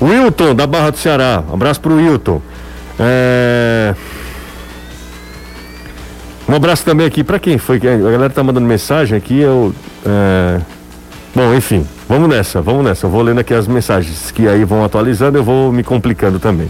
[0.00, 1.42] Wilton, da Barra do Ceará.
[1.50, 2.40] Um abraço pro Wilton.
[3.00, 3.94] É...
[6.58, 7.78] Um abraço também aqui pra quem foi.
[7.78, 9.38] que A galera tá mandando mensagem aqui.
[9.38, 9.72] Eu.
[10.04, 10.60] é,
[11.32, 13.06] Bom, enfim, vamos nessa, vamos nessa.
[13.06, 16.68] Eu vou lendo aqui as mensagens que aí vão atualizando, eu vou me complicando também.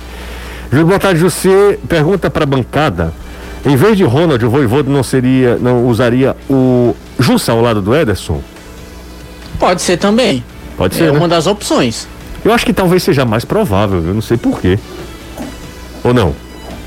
[0.70, 1.78] Júlio, boa tarde, José.
[1.88, 3.14] Pergunta pra bancada.
[3.64, 7.96] Em vez de Ronald, o Voivodo não seria, não usaria o Jussa ao lado do
[7.96, 8.42] Ederson?
[9.58, 10.44] pode ser também.
[10.76, 11.18] Pode É ser, né?
[11.18, 12.06] uma das opções.
[12.44, 14.78] Eu acho que talvez seja mais provável, eu não sei porquê.
[16.04, 16.34] Ou não?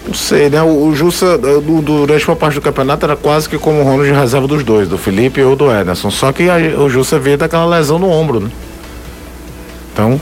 [0.07, 0.61] Não sei, né?
[0.63, 4.11] O, Jussa, do- durante uma parte do campeonato, era quase que como o Ronald de
[4.17, 6.09] reserva dos dois, do Felipe ou do Ederson.
[6.09, 8.49] Só que a- o Jussa veio daquela lesão no ombro, né?
[9.93, 10.19] Então,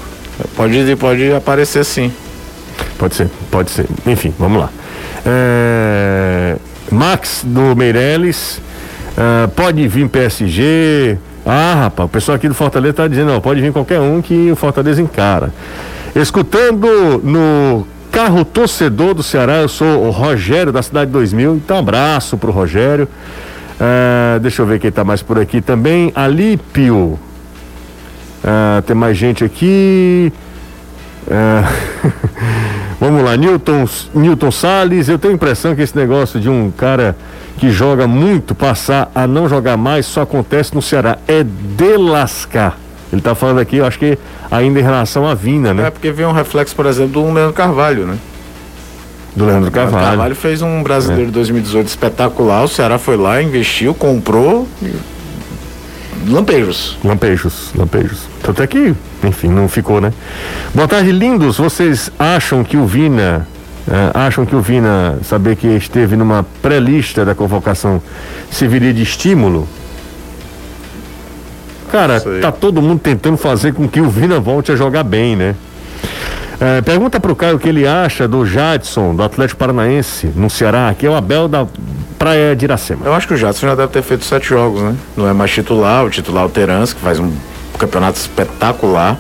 [0.56, 2.12] pode, pode aparecer sim.
[2.98, 3.86] Pode ser, pode ser.
[4.06, 4.70] Enfim, vamos lá.
[5.26, 6.56] É,
[6.92, 8.62] Max do Meirelles,
[9.18, 11.18] é, pode vir PSG.
[11.46, 14.52] Ah, rapaz, o pessoal aqui do Fortaleza tá dizendo, não, pode vir qualquer um que
[14.52, 15.54] o Fortaleza encara.
[16.16, 22.38] Escutando no carro torcedor do Ceará, eu sou o Rogério da Cidade 2000, então abraço
[22.38, 23.08] pro Rogério.
[23.80, 26.12] É, deixa eu ver quem tá mais por aqui também.
[26.14, 27.18] Alípio.
[28.44, 30.34] É, tem mais gente aqui.
[31.30, 31.64] É,
[33.00, 35.08] Vamos lá, Newton, Newton Salles.
[35.08, 37.16] Eu tenho a impressão que esse negócio de um cara
[37.58, 41.18] que joga muito passar a não jogar mais só acontece no Ceará.
[41.26, 42.78] É de lascar.
[43.12, 44.18] Ele tá falando aqui, eu acho que
[44.52, 45.90] ainda em relação à Vina, É né?
[45.90, 48.18] porque veio um reflexo, por exemplo, do Leandro Carvalho, né?
[49.36, 50.06] Do Leandro O Leandro Carvalho.
[50.06, 50.10] É.
[50.10, 52.64] Carvalho fez um brasileiro de 2018 espetacular.
[52.64, 54.68] O Ceará foi lá, investiu, comprou.
[56.28, 56.98] Lampejos.
[57.04, 58.28] Lampejos, lampejos.
[58.44, 58.94] Tanto é que,
[59.24, 60.12] enfim, não ficou, né?
[60.74, 61.58] Boa tarde, lindos.
[61.58, 63.48] Vocês acham que o Vina,
[63.88, 68.02] eh, acham que o Vina, saber que esteve numa pré-lista da convocação,
[68.52, 69.68] serviria de estímulo?
[71.92, 72.40] Cara, Sei.
[72.40, 75.56] tá todo mundo tentando fazer com que o Vina volte a jogar bem, né?
[76.62, 80.94] Eh, pergunta pro Caio o que ele acha do Jadson, do Atlético Paranaense, no Ceará,
[80.98, 81.66] que é o Abel da
[82.18, 83.06] Praia de Iracema.
[83.06, 84.96] Eu acho que o Jadson já deve ter feito sete jogos, né?
[85.16, 87.32] Não é mais titular, o titular é o Terence, que faz um
[87.78, 89.18] campeonato espetacular.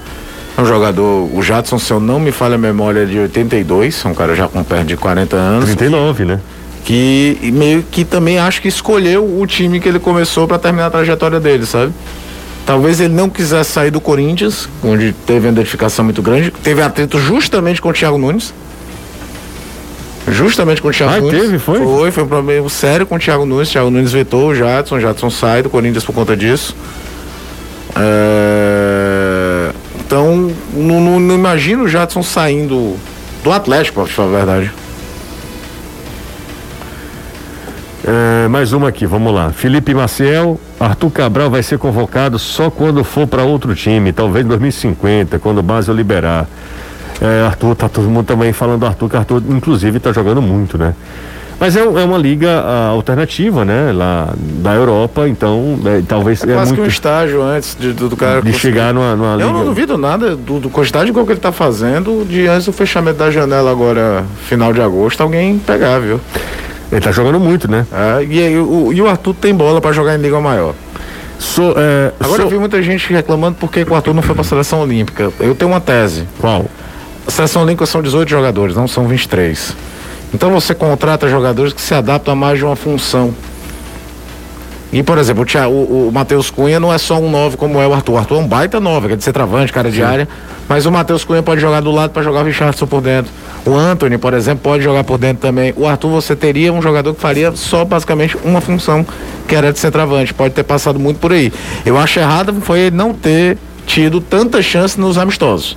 [0.57, 4.03] É um jogador, o Jadson, se eu não me falha a memória, é de 82,
[4.03, 5.65] é um cara já com perto de 40 anos.
[5.65, 6.39] 39, né?
[6.83, 10.89] que meio que também acho que escolheu o time que ele começou para terminar a
[10.89, 11.93] trajetória dele, sabe?
[12.69, 16.51] Talvez ele não quisesse sair do Corinthians, onde teve uma identificação muito grande.
[16.51, 18.53] Teve atrito justamente com o Thiago Nunes.
[20.27, 21.41] Justamente com o Thiago Ah, Nunes.
[21.41, 21.79] teve, foi?
[21.79, 23.71] Foi, foi um problema sério com o Thiago Nunes.
[23.71, 26.75] Thiago Nunes vetou o Jadson, o Jadson sai do Corinthians por conta disso.
[27.95, 32.95] É, Então, não, não- não imagino o Jadson saindo
[33.43, 34.71] do Atlético, pra falar a verdade.
[38.05, 39.51] É, mais uma aqui, vamos lá.
[39.51, 45.37] Felipe Maciel, Arthur Cabral vai ser convocado só quando for para outro time, talvez 2050,
[45.39, 46.47] quando o Basel liberar.
[47.21, 50.77] É, Arthur, tá todo mundo também falando do Arthur, que Arthur, inclusive, tá jogando muito,
[50.77, 50.95] né?
[51.59, 53.91] Mas é, é uma liga ah, alternativa, né?
[53.91, 57.91] Lá da Europa, então é, talvez É é, quase que um muito estágio antes de,
[57.91, 59.51] do, do cara de conseguir- chegar numa, numa Eu liga.
[59.51, 62.71] não duvido nada do, do quantidade de gol que ele tá fazendo de antes do
[62.71, 66.21] fechamento da janela agora, final de agosto, alguém pegar, viu?
[66.91, 67.85] Ele tá jogando muito, né?
[67.91, 70.73] É, e, o, e o Arthur tem bola pra jogar em Liga Maior.
[71.37, 74.43] Sou, é, Agora sou- eu vi muita gente reclamando porque o Arthur não foi pra
[74.43, 75.31] seleção olímpica.
[75.39, 76.27] Eu tenho uma tese.
[76.39, 76.65] Qual?
[77.27, 79.75] A seleção olímpica são 18 jogadores, não são 23.
[80.33, 83.33] Então você contrata jogadores que se adaptam a mais de uma função.
[84.91, 87.87] E, por exemplo, o, o, o Matheus Cunha não é só um 9 como é
[87.87, 88.13] o Arthur.
[88.13, 90.27] O Arthur é um baita 9, quer dizer, travante, cara de área.
[90.69, 93.31] Mas o Matheus Cunha pode jogar do lado para jogar o Richardson por dentro.
[93.65, 95.73] O Anthony, por exemplo, pode jogar por dentro também.
[95.75, 99.03] O Arthur, você teria um jogador que faria só basicamente uma função,
[99.47, 100.31] que era de centroavante.
[100.31, 101.51] Pode ter passado muito por aí.
[101.83, 103.57] Eu acho errado foi ele não ter
[103.87, 105.75] tido tanta chance nos amistosos.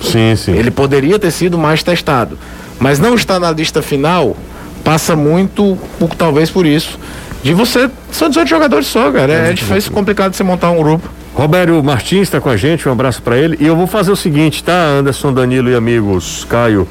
[0.00, 0.52] Sim, sim.
[0.52, 2.38] Ele poderia ter sido mais testado.
[2.78, 4.34] Mas não estar na lista final
[4.82, 5.76] passa muito,
[6.16, 6.98] talvez por isso.
[7.42, 7.90] De você.
[8.10, 9.32] São 18 jogadores só, cara.
[9.32, 11.08] É, difícil, complicado você montar um grupo.
[11.34, 13.56] Roberto Martins está com a gente, um abraço para ele.
[13.60, 16.86] E eu vou fazer o seguinte, tá, Anderson, Danilo e amigos, Caio?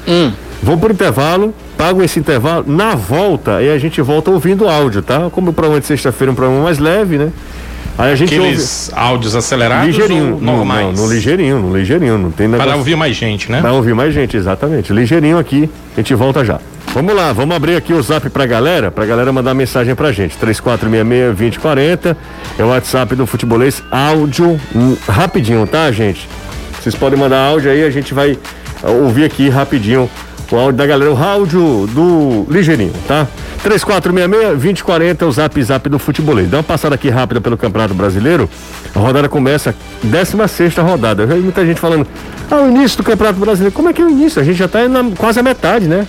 [0.62, 2.64] Vou pro intervalo, pago esse intervalo.
[2.66, 5.30] Na volta, aí a gente volta ouvindo áudio, tá?
[5.30, 7.30] Como o programa de sexta-feira é um programa mais leve, né?
[7.98, 10.98] Aí a gente Aqueles áudios ouve acelerados ligeirinho, ou normais?
[10.98, 12.70] não, no ligeirinho, no ligeirinho, não tem negócio.
[12.70, 13.60] Para ouvir mais gente, né?
[13.60, 14.92] Para ouvir mais gente, exatamente.
[14.92, 16.60] Ligeirinho aqui, a gente volta já.
[16.92, 20.36] Vamos lá, vamos abrir aqui o zap pra galera, pra galera mandar mensagem pra gente.
[20.38, 22.16] 3466-2040
[22.58, 23.80] é o WhatsApp do Futebolês.
[23.90, 26.28] Áudio hum, rapidinho, tá, gente?
[26.80, 28.36] Vocês podem mandar áudio aí, a gente vai
[28.82, 30.10] ah, ouvir aqui rapidinho
[30.50, 33.26] o áudio da galera, o áudio do Ligeirinho, tá?
[33.64, 36.48] 3466-2040 é o zap zap do Futebolês.
[36.50, 38.48] Dá uma passada aqui rápida pelo Campeonato Brasileiro.
[38.94, 41.22] A rodada começa, 16 rodada.
[41.22, 42.06] Eu já vi muita gente falando,
[42.50, 43.74] ah, o início do Campeonato Brasileiro.
[43.74, 44.40] Como é que é o início?
[44.40, 46.06] A gente já tá na, quase a metade, né?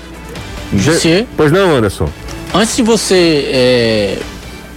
[0.74, 2.08] Você, Pois não, Anderson?
[2.54, 4.18] antes de você é,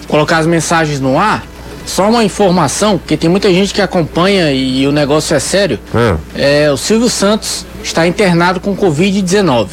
[0.08, 1.44] colocar as mensagens no ar,
[1.86, 5.78] só uma informação, porque tem muita gente que acompanha e, o negócio é sério.
[5.94, 6.16] Ah.
[6.34, 9.68] É, o Silvio Santos está internado com Covid-19.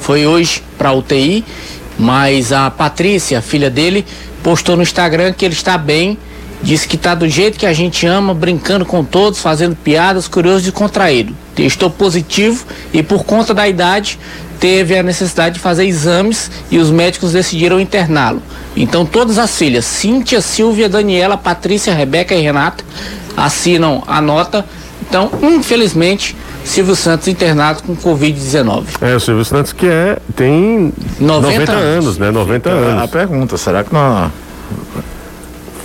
[0.00, 1.44] Foi hoje para UTI,
[1.98, 4.04] mas a Patrícia, a filha dele,
[4.42, 6.18] postou no Instagram que ele está bem,
[6.62, 10.68] disse que está do jeito que a gente ama, brincando com todos, fazendo piadas, curioso
[10.68, 11.34] e contraído.
[11.54, 14.18] Testou positivo e por conta da idade
[14.58, 18.42] teve a necessidade de fazer exames e os médicos decidiram interná-lo.
[18.74, 22.84] Então todas as filhas, Cíntia, Silvia, Daniela, Patrícia, Rebeca e Renata,
[23.36, 24.64] assinam a nota.
[25.08, 26.34] Então, infelizmente,
[26.64, 28.84] Silvio Santos internado com Covid-19.
[29.00, 32.30] É, o Silvio Santos que é, tem 90 90 anos, anos, né?
[32.32, 33.10] 90 A, a anos.
[33.10, 34.32] pergunta, será que não.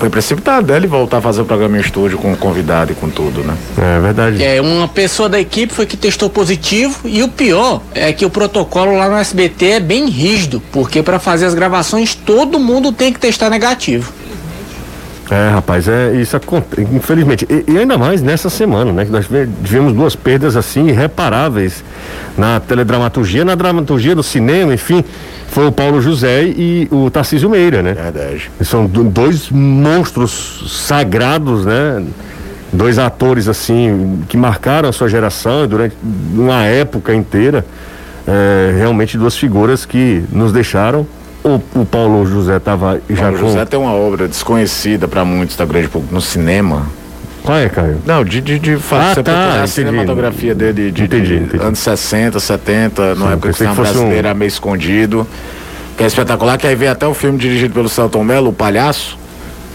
[0.02, 3.44] Foi precipitado dele voltar a fazer o programa em estúdio com convidado e com tudo,
[3.44, 3.56] né?
[3.78, 4.44] É verdade.
[4.44, 8.30] É, uma pessoa da equipe foi que testou positivo e o pior é que o
[8.32, 13.14] protocolo lá no SBT é bem rígido, porque para fazer as gravações todo mundo tem
[13.14, 14.12] que testar negativo.
[15.32, 17.48] É, rapaz, é isso acontece, infelizmente.
[17.50, 19.06] E, e ainda mais nessa semana, né?
[19.06, 21.84] Que nós ve- tivemos duas perdas assim irreparáveis
[22.38, 25.04] na teledramaturgia, na dramaturgia do cinema, enfim.
[25.48, 27.94] Foi o Paulo José e o Tarcísio Meira, né?
[27.94, 28.52] Verdade.
[28.62, 32.04] São do- dois monstros sagrados, né?
[32.74, 35.96] Dois atores assim que marcaram a sua geração durante
[36.34, 37.66] uma época inteira.
[38.28, 41.08] É, realmente duas figuras que nos deixaram.
[41.44, 43.46] O, o Paulo José estava já Paulo com.
[43.48, 46.86] José tem uma obra desconhecida para muitos da grande público no cinema.
[47.44, 47.98] Qual é, Caio?
[48.06, 51.64] Não, de, de, de fa- Ah, tá, a cinematografia dele de, Entendi, de entendi.
[51.64, 55.26] anos 60, 70, na época que o cinema fosse um- brasileiro era meio escondido.
[55.98, 59.18] Que é espetacular, que aí vem até o filme dirigido pelo Celton Mello, O Palhaço,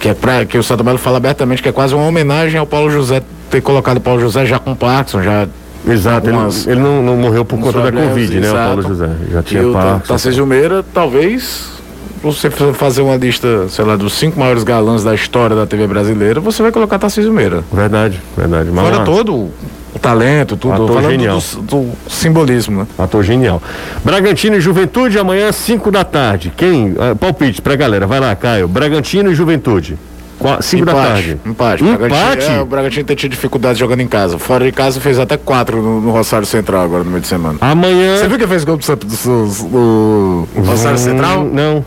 [0.00, 2.66] que é pra, que o Celton Mello fala abertamente que é quase uma homenagem ao
[2.66, 5.48] Paulo José, ter colocado o Paulo José já com Parkinson, já
[5.88, 8.40] Exato, ele, Algumas- ele não, não morreu por conta da problemas, Covid, né?
[8.40, 8.66] O exato.
[8.66, 9.10] Paulo José.
[9.30, 10.00] Já tinha E o.
[10.06, 11.68] Tarcísio Meira, talvez,
[12.22, 16.40] você fazer uma lista, sei lá, dos cinco maiores galãs da história da TV brasileira,
[16.40, 17.62] você vai colocar Tarcísio Meira.
[17.72, 18.70] Verdade, verdade.
[18.72, 20.74] Mas Fora uma- todo o talento, tudo.
[20.74, 21.38] Ator falando genial.
[21.38, 22.86] do, do simbolismo, né?
[22.98, 23.62] Ator genial.
[24.04, 26.52] Bragantino e Juventude, amanhã, 5 da tarde.
[26.56, 26.94] Quem?
[26.98, 28.06] ah, palpite pra galera.
[28.06, 28.66] Vai lá, Caio.
[28.68, 29.96] Bragantino e Juventude.
[30.38, 31.38] Qua- cinco da tarde.
[31.46, 31.82] Empate.
[31.82, 32.46] O Bragantino- Empate?
[32.50, 34.38] é, o Bragantino tem tido dificuldade jogando em casa.
[34.38, 37.58] Fora de casa fez até quatro no, no Rosário Central agora no meio de semana.
[37.60, 38.18] Amanhã.
[38.18, 41.44] Você viu que fez gol do, do, do, do Rosário Hum, Central?
[41.44, 41.84] Não.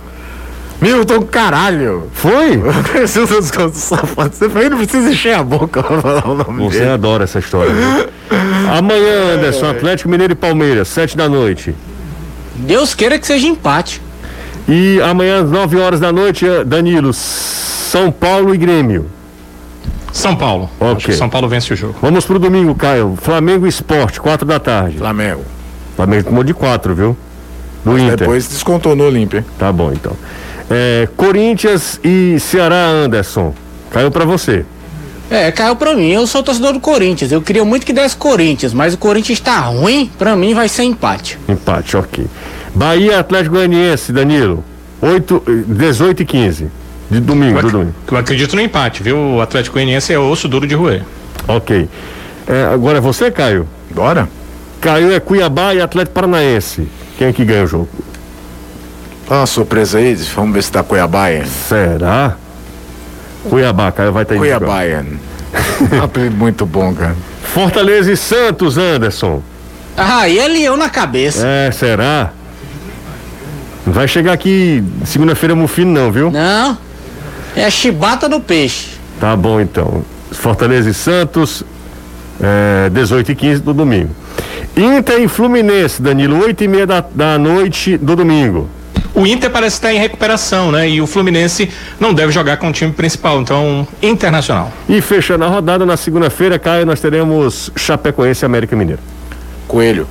[0.81, 2.07] Milton, caralho!
[2.13, 2.57] Foi?
[2.91, 4.33] Conheci os do safado.
[4.33, 6.91] Você foi, não precisa encher a boca pra falar o nome Você dele.
[6.91, 7.71] adora essa história.
[8.77, 11.75] Amanhã, Anderson, Atlético Mineiro e Palmeiras, sete da noite.
[12.55, 14.01] Deus queira que seja empate.
[14.67, 19.07] E amanhã, às 9 horas da noite, eh, Danilo, São Paulo e Grêmio.
[20.11, 20.69] São Paulo.
[20.79, 20.95] Ok.
[20.95, 21.95] Acho que São Paulo vence o jogo.
[22.01, 23.17] Vamos pro domingo, Caio.
[23.21, 24.97] Flamengo e Esporte, 4 da tarde.
[24.97, 25.43] Flamengo.
[25.95, 27.17] Flamengo tomou de 4, viu?
[27.85, 28.17] No Inter.
[28.17, 29.45] Depois descontou no Olímpia.
[29.57, 30.13] Tá bom, então.
[30.69, 33.53] É, Corinthians e Ceará, Anderson.
[33.89, 34.65] Caiu pra você.
[35.29, 36.09] É, caiu pra mim.
[36.09, 37.31] Eu sou torcedor do Corinthians.
[37.31, 40.11] Eu queria muito que desse Corinthians, mas o Corinthians tá ruim.
[40.17, 41.37] Pra mim vai ser empate.
[41.47, 42.25] Empate, ok.
[42.73, 44.63] Bahia Atlético Goianiense, Danilo.
[45.01, 46.67] 8, eh, 18 e 15.
[47.09, 47.93] De domingo, do domingo.
[48.11, 49.17] eu acredito no empate, viu?
[49.17, 51.01] O Atlético Goianiense é osso duro de roer.
[51.47, 51.89] Ok.
[52.47, 53.67] É, agora é você, Caio?
[53.91, 54.29] Bora?
[54.79, 56.87] Caio é Cuiabá e Atlético Paranaense.
[57.17, 57.89] Quem é que ganha o jogo?
[59.29, 60.13] Uma surpresa aí.
[60.35, 61.31] Vamos ver se tá Cuiabá.
[61.31, 61.43] hein?
[61.45, 62.35] Será?
[63.49, 64.79] Cuiabá, Caio vai estar em Cuiabá.
[65.91, 67.15] Um apelido muito bom, cara.
[67.43, 69.41] Fortaleza e Santos, Anderson.
[69.97, 71.45] Ah, e é leão na cabeça.
[71.47, 72.31] É, será?
[73.85, 76.31] Não vai chegar aqui segunda-feira mufino não, viu?
[76.31, 76.77] Não.
[77.55, 78.99] É chibata no peixe.
[79.19, 80.03] Tá bom então.
[80.31, 81.63] Fortaleza e Santos,
[82.41, 84.09] é, 18 e 15 do domingo.
[84.77, 88.69] Inter e Fluminense, Danilo, 8 e meia da, da noite do domingo.
[89.13, 90.87] O Inter parece estar em recuperação, né?
[90.87, 91.69] E o Fluminense
[91.99, 94.71] não deve jogar com o time principal, então, internacional.
[94.87, 99.01] E fechando a rodada, na segunda-feira, Caio, nós teremos Chapecoense e América Mineiro.
[99.67, 100.07] Coelho.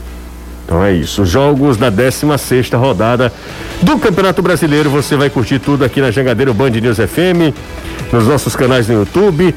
[0.68, 1.24] Então é isso.
[1.24, 3.32] Jogos da 16 rodada
[3.80, 4.90] do Campeonato Brasileiro.
[4.90, 7.56] Você vai curtir tudo aqui na Jangadeiro Band News FM,
[8.12, 9.54] nos nossos canais no YouTube.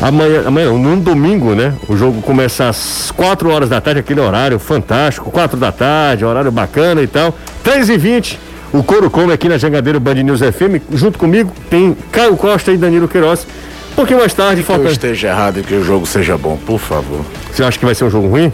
[0.00, 1.74] Amanhã, amanhã, no domingo, né?
[1.88, 6.52] O jogo começa às 4 horas da tarde, aquele horário fantástico, 4 da tarde, horário
[6.52, 7.36] bacana e tal.
[7.64, 8.38] 3 e 20
[8.72, 10.86] o Coro Come aqui na Jangadeiro Band News FM.
[10.92, 13.44] Junto comigo tem Caio Costa e Danilo Queiroz.
[13.90, 16.78] Um pouquinho mais tarde, Que eu esteja errado e que o jogo seja bom, por
[16.78, 17.24] favor.
[17.52, 18.52] Você acha que vai ser um jogo ruim?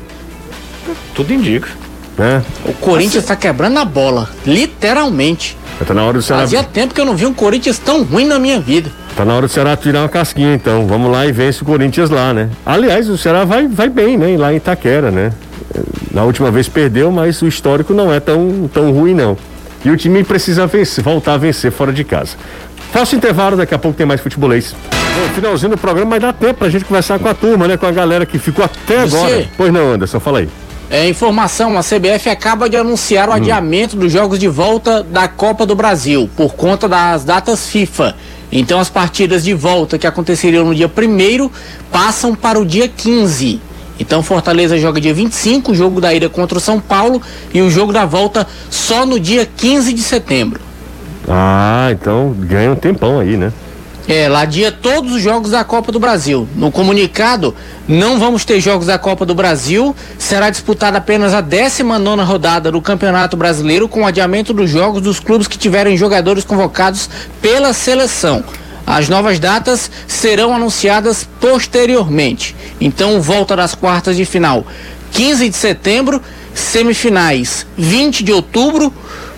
[1.15, 1.69] Tudo indica.
[2.21, 2.43] Né?
[2.67, 4.29] O Corinthians tá quebrando a bola.
[4.45, 5.57] Literalmente.
[5.87, 6.43] Tá na hora do Ceará.
[6.43, 8.91] Fazia tempo que eu não vi um Corinthians tão ruim na minha vida.
[9.17, 10.87] Tá na hora do Ceará tirar uma casquinha, então.
[10.87, 12.51] Vamos lá e vence o Corinthians lá, né?
[12.67, 14.37] Aliás, o Ceará vai, vai bem, né?
[14.37, 15.33] Lá em Itaquera, né?
[16.13, 19.35] Na última vez perdeu, mas o histórico não é tão, tão ruim, não.
[19.83, 22.37] E o time precisa vencer, voltar a vencer fora de casa.
[22.93, 24.75] Faço intervalo, daqui a pouco tem mais futebolês.
[24.91, 27.79] Bom, finalzinho do programa, mas dá tempo pra gente conversar com a turma, né?
[27.79, 29.49] Com a galera que ficou até Você- agora.
[29.57, 30.49] Pois não, Anderson, fala aí.
[30.91, 35.65] É, informação, a CBF acaba de anunciar o adiamento dos jogos de volta da Copa
[35.65, 38.17] do Brasil, por conta das datas FIFA.
[38.51, 41.49] Então as partidas de volta que aconteceriam no dia 1
[41.93, 43.61] passam para o dia 15.
[44.01, 47.23] Então Fortaleza joga dia 25, o jogo da ida contra o São Paulo,
[47.55, 50.61] e o jogo da volta só no dia 15 de setembro.
[51.29, 53.53] Ah, então ganha um tempão aí, né?
[54.13, 56.49] É, lá dia todos os jogos da Copa do Brasil.
[56.57, 57.55] No comunicado,
[57.87, 59.95] não vamos ter jogos da Copa do Brasil.
[60.19, 65.47] Será disputada apenas a 19 rodada do Campeonato Brasileiro, com adiamento dos jogos dos clubes
[65.47, 67.09] que tiverem jogadores convocados
[67.41, 68.43] pela seleção.
[68.85, 72.57] As novas datas serão anunciadas posteriormente.
[72.81, 74.67] Então, volta das quartas de final
[75.13, 76.21] 15 de setembro,
[76.53, 78.93] semifinais 20 de outubro,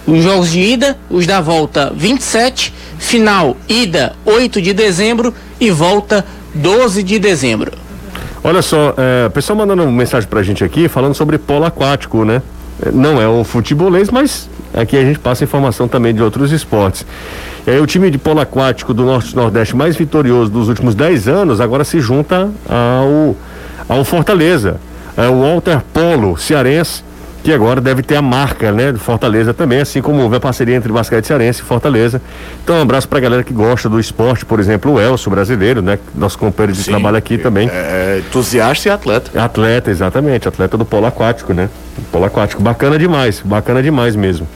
[0.06, 6.24] os jogos de ida, os da volta 27, final ida 8 de dezembro e volta
[6.54, 7.72] 12 de dezembro.
[8.44, 12.42] Olha só, é, o pessoal mandando mensagem pra gente aqui falando sobre polo aquático, né?
[12.84, 17.06] É, Não é um futebolês, mas aqui a gente passa informação também de outros esportes.
[17.64, 21.28] E aí o time de polo aquático do Norte Nordeste mais vitorioso dos últimos 10
[21.28, 23.36] anos agora se junta ao,
[23.88, 24.80] ao Fortaleza.
[25.16, 27.04] É o Walter Polo cearense,
[27.42, 30.76] que agora deve ter a marca, né, do Fortaleza também, assim como houve a parceria
[30.76, 32.22] entre Basquete Cearense e Fortaleza.
[32.62, 35.98] Então, um abraço pra galera que gosta do esporte, por exemplo, o Elcio brasileiro, né,
[36.14, 37.68] nosso companheiro de Sim, trabalho aqui também.
[37.68, 39.42] É, é entusiasta e atleta.
[39.42, 41.68] Atleta, exatamente, atleta do polo aquático, né?
[42.10, 44.46] Polo aquático, bacana demais, bacana demais mesmo.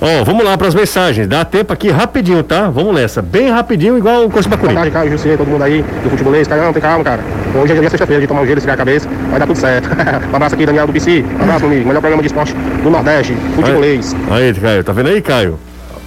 [0.00, 2.70] Ó, vamos lá para as mensagens, dá tempo aqui rapidinho, tá?
[2.70, 4.74] Vamos nessa, bem rapidinho, igual o Costa Boa Bacuri.
[4.74, 6.46] tarde, Caio, José, todo mundo aí do futebolês.
[6.46, 7.20] Caio, não, tem calma, cara.
[7.52, 9.08] Hoje é dia sexta-feira de tomar um gelo e esfriar a cabeça.
[9.28, 9.88] Vai dar tudo certo.
[10.32, 11.24] um abraço aqui, Daniel do BC.
[11.40, 11.88] Um abraço, meu amigo.
[11.88, 14.14] Melhor programa de esporte do Nordeste, futebolês.
[14.30, 15.58] Aí, Caio, tá vendo aí, Caio?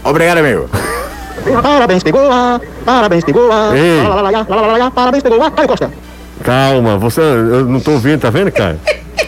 [0.06, 0.70] Obrigado, amigo.
[1.62, 2.62] Parabéns, pegou lá.
[2.86, 3.76] Parabéns, pegou lá.
[3.76, 4.02] Ei.
[4.04, 5.52] Lá, lá, lá, lá, lá, lá, lá, lá, Parabéns, pegou lá.
[5.52, 5.92] Caio Costa.
[6.46, 8.80] Calma, você, eu não tô ouvindo, tá vendo, Caio?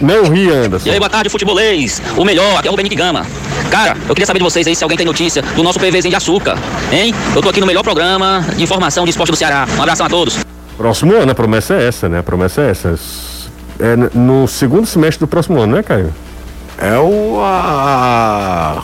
[0.01, 0.87] Não ri, Anderson.
[0.87, 2.01] E aí, boa tarde, futebolês.
[2.17, 3.25] O melhor, aqui é o Benito Gama.
[3.69, 6.15] Cara, eu queria saber de vocês aí se alguém tem notícia do nosso PVzinho de
[6.15, 6.57] açúcar,
[6.91, 7.13] hein?
[7.35, 9.67] Eu tô aqui no melhor programa de informação de esporte do Ceará.
[9.77, 10.37] Um abração a todos.
[10.77, 12.19] Próximo ano, a promessa é essa, né?
[12.19, 12.99] A promessa é essa.
[13.79, 16.13] É no segundo semestre do próximo ano, né, Caio?
[16.77, 17.39] É o.
[17.41, 18.81] A...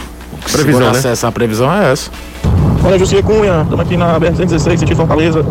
[0.51, 0.97] Previsão, né?
[0.97, 2.09] Acesso, a previsão é essa.
[2.83, 5.45] Olha, José Cunha, estamos aqui na BR-116, sentido Fortaleza,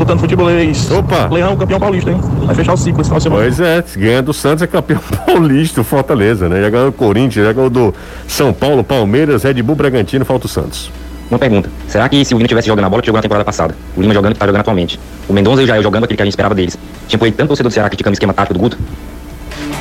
[0.00, 0.90] escutando futebolês.
[0.90, 1.28] Opa!
[1.30, 2.20] Leão, campeão paulista, hein?
[2.44, 3.42] Vai fechar o ciclo esse final de semana.
[3.42, 6.62] Pois é, se ganha do Santos é campeão paulista, o Fortaleza, né?
[6.62, 7.94] Já ganhou do Corinthians, já ganhou do
[8.26, 10.90] São Paulo, Palmeiras, Red Bull, Bragantino, falta o Santos.
[11.30, 11.70] Uma pergunta.
[11.86, 14.00] Será que se o Lima tivesse jogando a bola que jogou na temporada passada, o
[14.00, 14.98] Lima jogando que tá jogando atualmente,
[15.28, 17.32] o Mendonça e o Jair jogando aquele que a gente esperava deles, tinha por aí
[17.32, 18.78] tanto torcedor do Ceará criticando o esquema tático do Guto?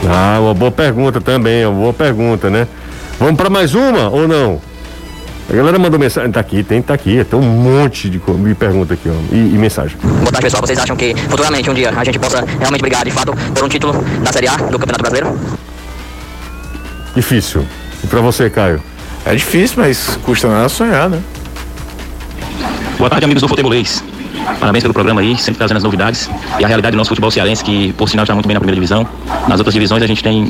[0.07, 2.67] Ah, uma boa pergunta também, uma boa pergunta, né?
[3.20, 4.61] Vamos para mais uma ou não?
[5.49, 8.93] A galera mandou mensagem, tá aqui, tem, tá aqui, tem um monte de, de pergunta
[8.93, 9.97] aqui, ó, e, e mensagem.
[9.97, 10.61] Boa tarde, pessoal.
[10.61, 13.67] Vocês acham que futuramente, um dia, a gente possa realmente brigar de fato por um
[13.67, 13.93] título
[14.23, 15.39] da Série A do Campeonato Brasileiro?
[17.15, 17.65] Difícil.
[18.03, 18.79] E pra você, Caio?
[19.25, 21.19] É difícil, mas custa nada sonhar, né?
[22.99, 24.03] Boa tarde, amigos do Futebolês.
[24.59, 26.29] Parabéns pelo programa aí, sempre trazendo as novidades
[26.59, 28.75] e a realidade do nosso futebol cearense, que por sinal está muito bem na primeira
[28.75, 29.07] divisão.
[29.47, 30.49] Nas outras divisões a gente tem,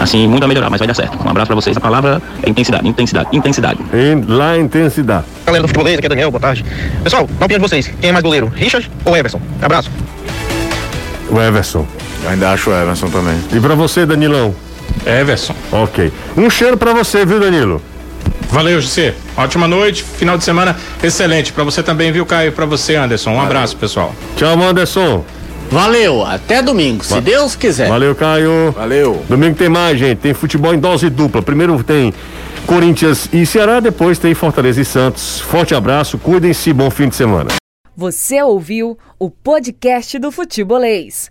[0.00, 1.18] assim, muito a melhorar, mas vai dar certo.
[1.24, 1.76] Um abraço pra vocês.
[1.76, 3.80] A palavra é intensidade, intensidade, intensidade.
[3.92, 5.24] Em, lá intensidade.
[5.46, 6.64] Galera do futebolês, aqui é Daniel, boa tarde.
[7.02, 9.40] Pessoal, na opinião de vocês, quem é mais goleiro, Richard ou Everson?
[9.60, 9.90] Abraço.
[11.30, 11.86] O Everson.
[12.24, 13.38] Eu ainda acho o Everson também.
[13.52, 14.54] E pra você, Danilão?
[15.06, 15.54] Everson.
[15.72, 16.12] Ok.
[16.36, 17.80] Um cheiro pra você, viu, Danilo?
[18.50, 19.14] Valeu, José.
[19.36, 21.52] Ótima noite, final de semana excelente.
[21.52, 22.52] Pra você também, viu, Caio?
[22.52, 23.30] Pra você, Anderson.
[23.30, 24.14] Um abraço, pessoal.
[24.36, 25.24] Tchau, Anderson.
[25.70, 27.88] Valeu, até domingo, se Deus quiser.
[27.88, 28.72] Valeu, Caio.
[28.72, 29.22] Valeu.
[29.28, 30.18] Domingo tem mais, gente.
[30.18, 31.40] Tem futebol em dose dupla.
[31.40, 32.12] Primeiro tem
[32.66, 35.40] Corinthians e Ceará, depois tem Fortaleza e Santos.
[35.40, 37.50] Forte abraço, cuidem-se, bom fim de semana.
[37.96, 41.30] Você ouviu o podcast do Futebolês.